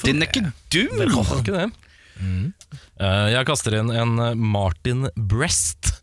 [0.06, 0.44] Den er ikke
[0.76, 1.00] dum!
[1.16, 1.70] Hvorfor ikke det?
[3.00, 5.94] Eh, jeg kaster inn en eh, Martin Brest,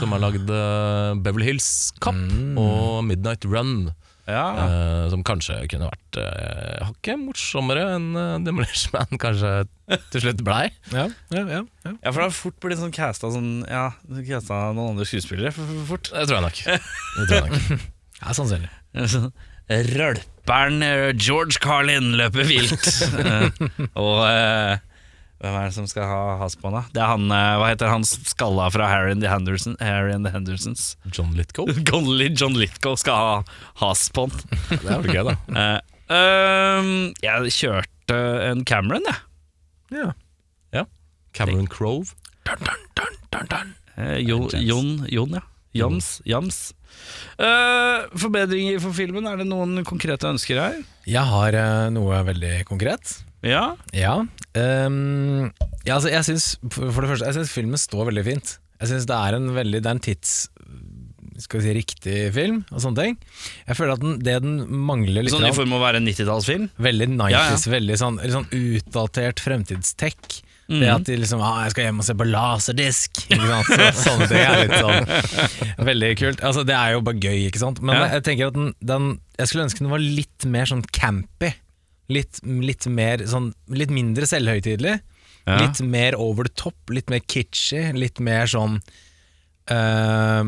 [0.00, 1.68] som har lagd eh, Beverly Hills
[2.02, 2.16] Cop
[2.58, 3.92] og Midnight Run.
[4.30, 4.42] Ja.
[4.54, 9.50] Uh, som kanskje kunne vært uh, hakket morsommere enn uh, Demolition Man kanskje
[10.12, 10.68] til slutt blei.
[10.92, 11.90] Ja, ja, ja, ja.
[11.90, 13.88] ja, for det har fort blitt sånn casta sånn, ja,
[14.28, 16.12] casta noen andre skuespillere for, for, for fort.
[16.14, 16.62] Det tror jeg nok.
[17.18, 17.90] Det tror jeg nok.
[18.20, 18.70] ja sannsynlig.
[19.92, 20.86] Rølperen
[21.18, 22.88] George Carlin løper vilt.
[24.04, 24.22] Og
[25.42, 26.82] Hvem er det som skal ha has på han, da?
[26.94, 30.22] Det er han, eh, hva heter han skalla fra Harry and the, Henderson, Harry and
[30.22, 30.92] the Hendersons?
[31.10, 31.34] John.
[31.82, 33.32] Gonly John Lithgow skal ha
[33.82, 34.44] has på han.
[34.70, 35.34] Det er vel gøy, da.
[35.50, 35.78] Uh,
[36.14, 36.92] um,
[37.24, 38.20] jeg kjørte
[38.52, 39.18] en Cameron, jeg.
[39.96, 40.12] Ja.
[40.78, 40.86] Ja.
[41.34, 42.14] Cameron Crove.
[43.98, 45.42] Eh, Jon, Jon, Jon, ja.
[45.74, 46.12] Jams.
[46.28, 46.62] Jams.
[47.34, 50.80] Uh, forbedringer for filmen, er det noen konkrete ønsker her?
[51.10, 51.58] Jeg har
[51.90, 53.16] noe veldig konkret.
[53.42, 53.74] Ja.
[53.96, 54.16] Ja.
[54.54, 55.50] Um,
[55.86, 58.58] ja altså, jeg syns for for det første Jeg synes filmen står veldig fint.
[58.82, 60.34] Jeg synes det er en veldig Det er en tids
[61.42, 63.14] skal vi si riktig film og sånne ting.
[63.66, 66.06] Jeg føler at den, det den mangler litt Sånn i form av å være en
[66.06, 66.68] 90-tallsfilm?
[66.86, 67.56] Veldig 90s, Ja, ja.
[67.72, 70.42] veldig sånn, sånn utdatert fremtidstech.
[70.70, 70.78] Mm.
[70.78, 73.22] Det at de liksom ah, 'Jeg skal hjem og se på laserdisk'.
[73.32, 76.44] Så, sånne ting er litt sånn Veldig kult.
[76.46, 77.82] Altså, det er jo bare gøy, ikke sant.
[77.82, 78.06] Men Ja.
[78.14, 81.50] jeg tenker at den, den Jeg skulle ønske den var litt mer sånn campy.
[82.12, 84.98] Litt, litt mer sånn Litt mindre selvhøytidelig.
[85.46, 85.56] Ja.
[85.64, 88.76] Litt mer over the top, litt mer kitschy, litt mer sånn
[89.70, 90.42] uh,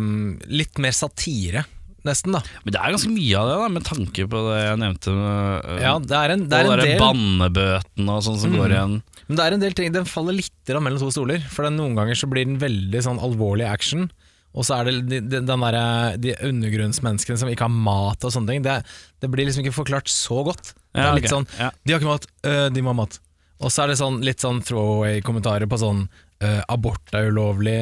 [0.51, 1.65] Litt mer satire,
[2.07, 2.43] nesten, da.
[2.65, 5.15] Men det er ganske mye av det, da med tanke på det jeg nevnte.
[5.17, 7.03] Uh, Ja, det er en, det er og en del Mm.
[7.05, 8.97] bannebøtene og sånn som går igjen.
[9.27, 11.41] Men det er en del ting, den faller litt mellom to stoler.
[11.51, 14.11] For noen ganger så blir den veldig sånn alvorlig action.
[14.55, 18.63] Og så er det de, der, de undergrunnsmenneskene som ikke har mat og sånne ting.
[18.63, 18.77] Det,
[19.21, 20.75] det blir liksom ikke forklart så godt.
[20.95, 21.33] Det Ja, er litt ok.
[21.33, 21.71] sånn Ja.
[21.83, 23.19] De har ikke mat, øh, de må ha mat.
[23.61, 26.05] Og så er det sånn, litt sånn throwaway-kommentarer på sånn
[26.45, 27.81] øh, Abort er ulovlig,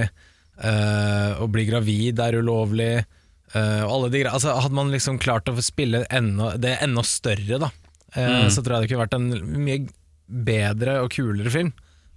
[0.64, 3.04] øh, å bli gravid er ulovlig.
[3.52, 7.70] de altså, Hadde man liksom klart å spille enda, det enda større, da,
[8.12, 8.50] Mm.
[8.52, 9.88] så tror jeg det kunne vært en mye
[10.28, 11.72] bedre og kulere film.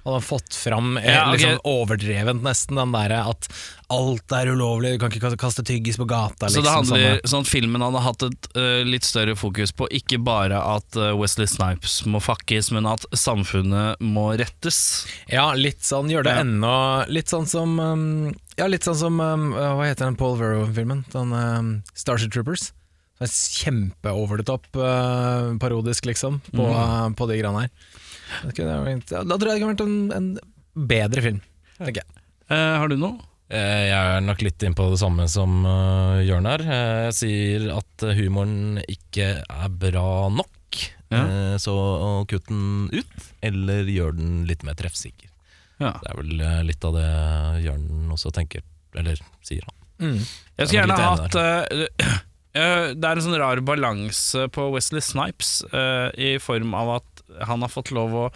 [0.06, 1.40] Hadde han fått fram eh, Ja, okay.
[1.40, 3.48] liksom overdrevent nesten den derre at
[3.90, 6.46] alt er ulovlig, du kan ikke kaste- tyggis på gata.
[6.50, 7.30] Så Liksom, det handler sånne.
[7.32, 11.12] sånn at filmen hadde hatt et uh, litt større fokus på ikke bare at uh,
[11.18, 14.80] Wesley Snipes må fuckes, men at samfunnet må rettes.
[15.32, 16.46] Ja, litt sånn, gjør det Ja.
[16.46, 16.78] ennå
[17.10, 18.06] Litt sånn som um,
[18.58, 21.04] Ja, litt sånn som um, Hva heter den Paul Vero-filmen?
[21.14, 22.70] Den um, Starship Troopers.
[23.18, 27.70] Sånn Kjempe over the top uh, parodisk, liksom, på, uh, på de greiene her.
[29.26, 31.40] Da tror jeg det kunne vært en, en bedre film.
[31.78, 32.24] tenker jeg.
[32.50, 33.18] Eh, har du noe?
[33.46, 36.64] Uh, Jeg er nok litt inn på det samme som uh, Jørn her.
[36.66, 40.52] Jeg sier at humoren ikke er bra nok,
[41.14, 41.20] Ja.
[41.22, 41.74] Eh, så
[42.28, 45.30] kutt den ut, eller gjør den litt mer treffsikker.
[45.78, 45.92] Ja.
[46.02, 47.10] Det er vel litt av det
[47.68, 48.64] Jørn også tenker,
[48.98, 50.18] eller sier han.
[50.58, 51.38] Jeg skulle gjerne hatt
[52.56, 57.66] Det er en sånn rar balanse på Wesley Snipes eh, i form av at han
[57.66, 58.28] har fått lov å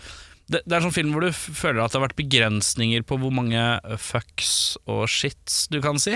[0.49, 3.19] det, det er en sånn film hvor du føler at det har vært begrensninger på
[3.21, 6.15] hvor mange eh, fucks og shits du kan si.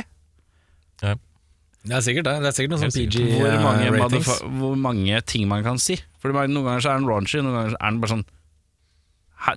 [1.84, 2.34] Det er sikkert det.
[2.42, 2.96] Det er sikkert noen sånn.
[2.96, 4.30] PG Hvor mange, uh, ratings.
[4.30, 5.98] motherfu- hvor mange ting man kan si.
[6.24, 8.26] For noen ganger så er den raunchy, noen ganger er den bare sånn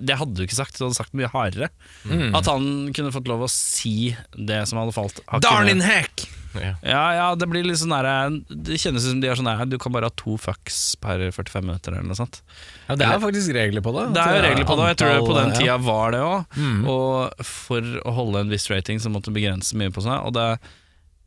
[0.03, 1.69] Det hadde du ikke sagt, du hadde sagt mye hardere.
[2.03, 2.35] Mm.
[2.35, 5.23] At han kunne fått lov å si det som hadde falt.
[5.71, 6.27] in heck!
[6.61, 6.73] Ja.
[6.81, 9.63] Ja, ja, det blir litt sånn der, Det kjennes ut som de er sånn der,
[9.69, 12.41] Du kan bare ha to fucks per 45 minutter eller noe sånt
[12.87, 14.05] Ja, det er faktisk regler på det.
[14.15, 16.57] Det er jo regler på det, og jeg tror på den tida var det òg
[16.57, 16.83] Mm.
[16.89, 20.33] Og for å holde en viss rating Så måtte du begrense mye på seg Og
[20.37, 20.45] det,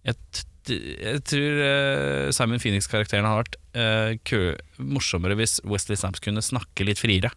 [0.07, 0.17] jeg,
[0.71, 4.41] jeg tror eh, Simon Phoenix-karakteren har vært uh, kø,
[4.79, 7.31] morsommere Hvis Wesley Snipes kunne snakke litt friere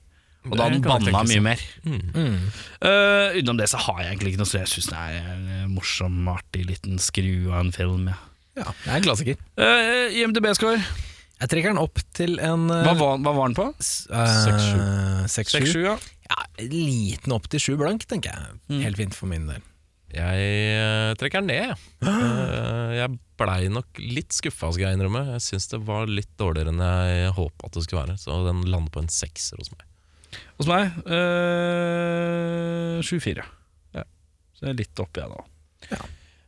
[0.49, 2.01] Og da hadde han banna mye mer Mm.
[2.13, 2.37] Mm.
[2.83, 5.71] Uh, Utenom det så har jeg egentlig ikke noe Så jeg synes det er en
[5.73, 8.17] morsom, artig liten skru av en film ja.
[8.59, 9.39] Ja, det er en klassiker.
[9.57, 13.65] Uh, IMDb-score Jeg trekker den opp til en uh, hva, var- hva var den på?
[14.13, 15.63] Uh, 6-7.
[15.67, 15.95] 6-7, ja.
[16.29, 18.57] Ja, liten opp til 7 blank, tenker jeg.
[18.71, 18.81] Mm.
[18.85, 19.63] Helt fint for min del.
[20.13, 20.45] Jeg
[20.77, 21.71] eh, trekker den ned.
[21.73, 21.77] jeg.
[22.13, 25.23] Eh, jeg blei nok litt skuffa, skal jeg innrømme.
[25.33, 28.17] Jeg syns det var litt dårligere enn jeg håpa det skulle være.
[28.21, 29.81] Så den lander på en sekser hos meg.
[30.59, 33.43] Hos meg uh, 7-4.
[33.97, 34.05] Ja.
[34.57, 36.03] Så jeg er litt oppi, jeg, da.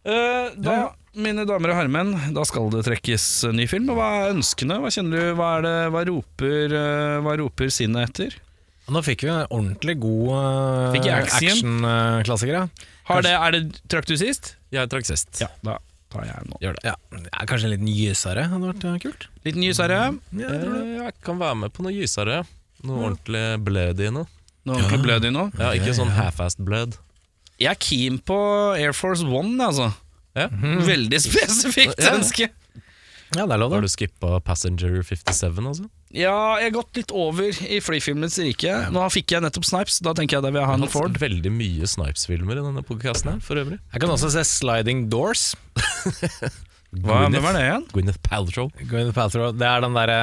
[0.06, 0.76] Eh, da,
[1.18, 3.26] mine damer og herremenn, da skal det trekkes
[3.56, 3.90] ny film.
[3.92, 4.78] Og hva er ønskene?
[4.84, 5.32] Hva kjenner du?
[5.40, 8.38] Hva, er det, hva roper, eh, hva roper sinnet etter?
[8.86, 11.82] Nå fikk vi en ordentlig god uh, action?
[11.82, 12.60] action-klassiker.
[12.60, 12.68] ja.
[13.10, 14.54] Er det, Trakk du sist?
[14.74, 15.40] Jeg trakk sist.
[15.42, 15.80] Ja, da
[16.14, 16.60] tar jeg nå.
[16.62, 16.84] Gjør det.
[16.92, 19.26] Ja, ja, kanskje en liten gysere hadde vært uh, kult.
[19.48, 19.98] Liten gysere?
[20.14, 20.70] Mm, Ja, jeg.
[20.70, 22.44] Eh, jeg kan være med på noe gysere.
[22.86, 24.30] Noe ordentlig blød i noe.
[24.66, 25.48] Noe ordentlig blød i nå.
[25.62, 26.98] Ja, ikke sånn half-assed blød.
[27.62, 28.38] Jeg er keen på
[28.76, 29.92] Air Force One, altså.
[30.36, 30.50] Ja.
[30.52, 32.50] Veldig spesifikt ønske.
[33.36, 35.88] Ja, det er lov, Har du skippa Passenger 57, altså?
[36.16, 38.72] Ja, jeg har gått litt over i flyfilmens rike.
[38.94, 41.18] Nå fikk jeg nettopp Snipes, da tenker jeg det vil jeg ha en Ford.
[41.20, 43.82] Veldig mye Snipes-filmer i denne podcasten her, for øvrig.
[43.92, 45.50] Jeg kan også se Sliding Doors.
[46.96, 47.86] Hva, hvem er det igjen?
[47.92, 48.70] Gwyneth Paltrow.
[48.80, 49.52] Gwyneth Paltrow.
[49.58, 50.20] Det er den derre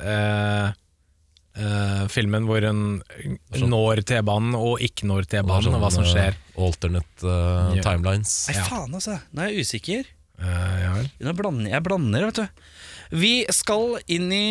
[0.00, 0.72] uh,
[1.58, 2.82] eh, filmen hvor hun
[3.68, 6.38] når T-banen og ikke når T-banen, og hva som Sånn, skjer.
[6.38, 8.32] eh, Alternate uh, timelines.
[8.48, 8.64] Nei, Ja.
[8.70, 9.18] faen, altså.
[9.34, 10.08] Nå er jeg usikker.
[10.38, 11.10] Uh, ja vel.
[11.26, 12.64] Nå blander, jeg blander, vet du.
[13.18, 14.48] Vi skal inn i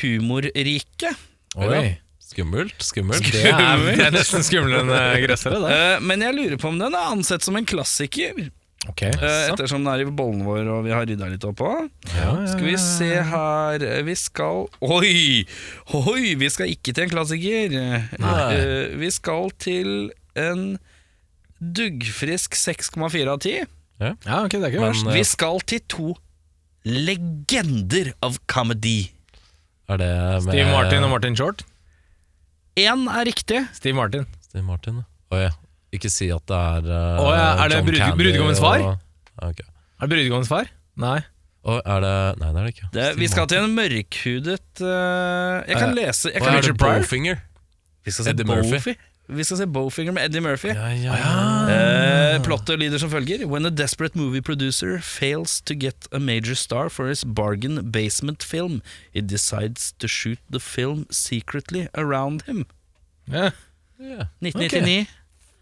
[0.00, 1.16] humorriket.
[1.56, 1.96] Oi.
[2.24, 3.26] Skummelt, skummelt.
[3.30, 5.58] Det er, det er nesten skumlere enn eh, gressere.
[5.70, 8.48] Eh, men jeg lurer på om den er ansett som en klassiker.
[8.90, 11.70] Ok, eh, ettersom den er i bollen vår og vi har rydda litt oppå.
[12.12, 15.46] ja, ja, Skal vi se her eh, Vi skal Oi!
[15.96, 16.34] Oi!
[16.40, 17.78] Vi skal ikke til en klassiker.
[17.80, 20.66] Eh, vi skal til en
[21.64, 23.64] duggfrisk 6,4 av 10.
[24.04, 24.12] Ja,
[24.44, 25.08] ok, det er ikke Men, verst.
[25.14, 26.12] Vi skal til to
[26.84, 29.10] legender av comedy.
[29.88, 30.10] Er det
[30.44, 31.64] med Steve Martin og Martin Short.
[32.80, 33.62] Én er riktig.
[33.76, 34.26] Steve Martin.
[34.44, 35.50] Steve Martin, Oh, ja.
[35.94, 38.82] Ikke si at det er uh, oh, ja, er det John brud- brudgommens far?
[38.90, 39.00] og-
[39.50, 39.66] Okay.
[40.00, 40.68] Er det brudgommens far?
[40.96, 41.20] Nei.
[41.64, 42.88] Å, er det Nei, det er det ikke.
[42.92, 46.76] Det, vi skal til en mørkhudet uh, Jeg kan Eh, lese jeg kan er det
[46.78, 47.40] Bowfinger?
[48.04, 48.70] Vi skal se Eddie Murphy?
[48.76, 48.94] Murphy.
[49.34, 50.68] Vi skal se Bowfinger med Eddie Murphy.
[50.76, 52.36] Ja, ja, ja.
[52.36, 56.54] Uh, plottet lyder som følger When a desperate movie producer fails to get a major
[56.54, 58.82] star for his bargain basement film
[59.14, 62.66] He decides to shoot the film secretly around him
[63.32, 63.50] Ja,
[63.98, 64.28] ja.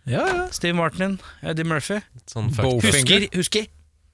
[0.07, 0.23] 1999 ja.
[0.27, 0.47] ja.
[0.51, 2.51] Steve Martin, Eddie Murphy Sånn
[2.83, 3.67] Husker, husker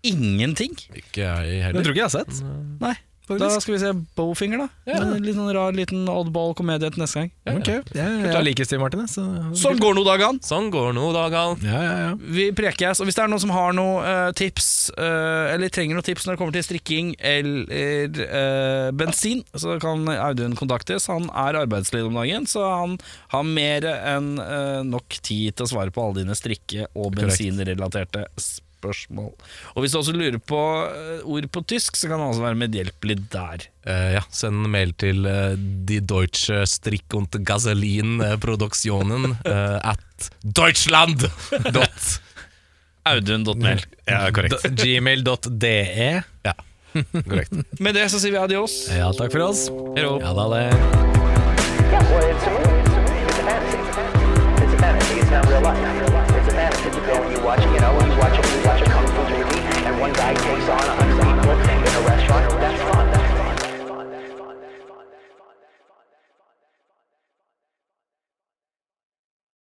[0.04, 1.82] ingenting Ikke jeg Det heller.
[1.82, 2.42] tror ikke jeg har sett.
[2.80, 2.94] Nei,
[3.36, 4.68] da skal vi se Bowfinger da
[4.98, 8.82] En litt sånn rar liten oddball komedie til neste gang Ok, jeg, ja, liker Steve
[8.82, 9.24] Martin, så
[9.58, 11.58] Sånn går noe dagen Sånn går nå dagene.
[11.64, 12.10] Ja, ja, ja.
[12.18, 15.98] Vi prekes, og hvis det er noen som har noen uh, tips, uh, eller trenger
[15.98, 21.08] noen tips når det kommer til strikking eller uh, bensin, så kan Audun kontaktes.
[21.12, 22.96] Han er arbeidsledig om dagen, så han
[23.32, 28.28] har mer enn eh, nok tid til å svare på alle dine strikke- og bensinrelaterte
[28.34, 28.67] spørsmål.
[28.86, 32.60] Og hvis du også lurer på eh, ord på tysk, så kan du også være
[32.62, 33.66] medhjelpelig der.
[33.88, 35.56] Uh, ja, send mail til uh,
[35.88, 41.24] Die Deutsche Strick und Gasolin eh, Produktionen eh, at Deutschland!
[41.72, 42.08] Dot.
[43.08, 43.80] Audun.mail.
[44.04, 44.62] Ja, korrekt.
[44.76, 46.22] Gmail.de.
[46.44, 46.54] Ja,
[47.24, 47.52] korrekt.
[47.80, 48.82] Med det så sier vi adios.
[48.92, 49.68] Ja, takk for oss.
[49.96, 50.66] Ja da, det.
[51.88, 52.88] Yeah, well, it's a movie.
[53.24, 53.78] It's a fantasy.
[54.62, 55.20] It's a fantasy.
[55.20, 55.78] It's not real life.
[55.78, 56.18] It's a fantasy.
[56.18, 56.27] You go and you
[57.48, 60.34] watch, you know, you watch a, you watch a kung fu movie, and one guy
[60.34, 61.97] takes on a hundred people.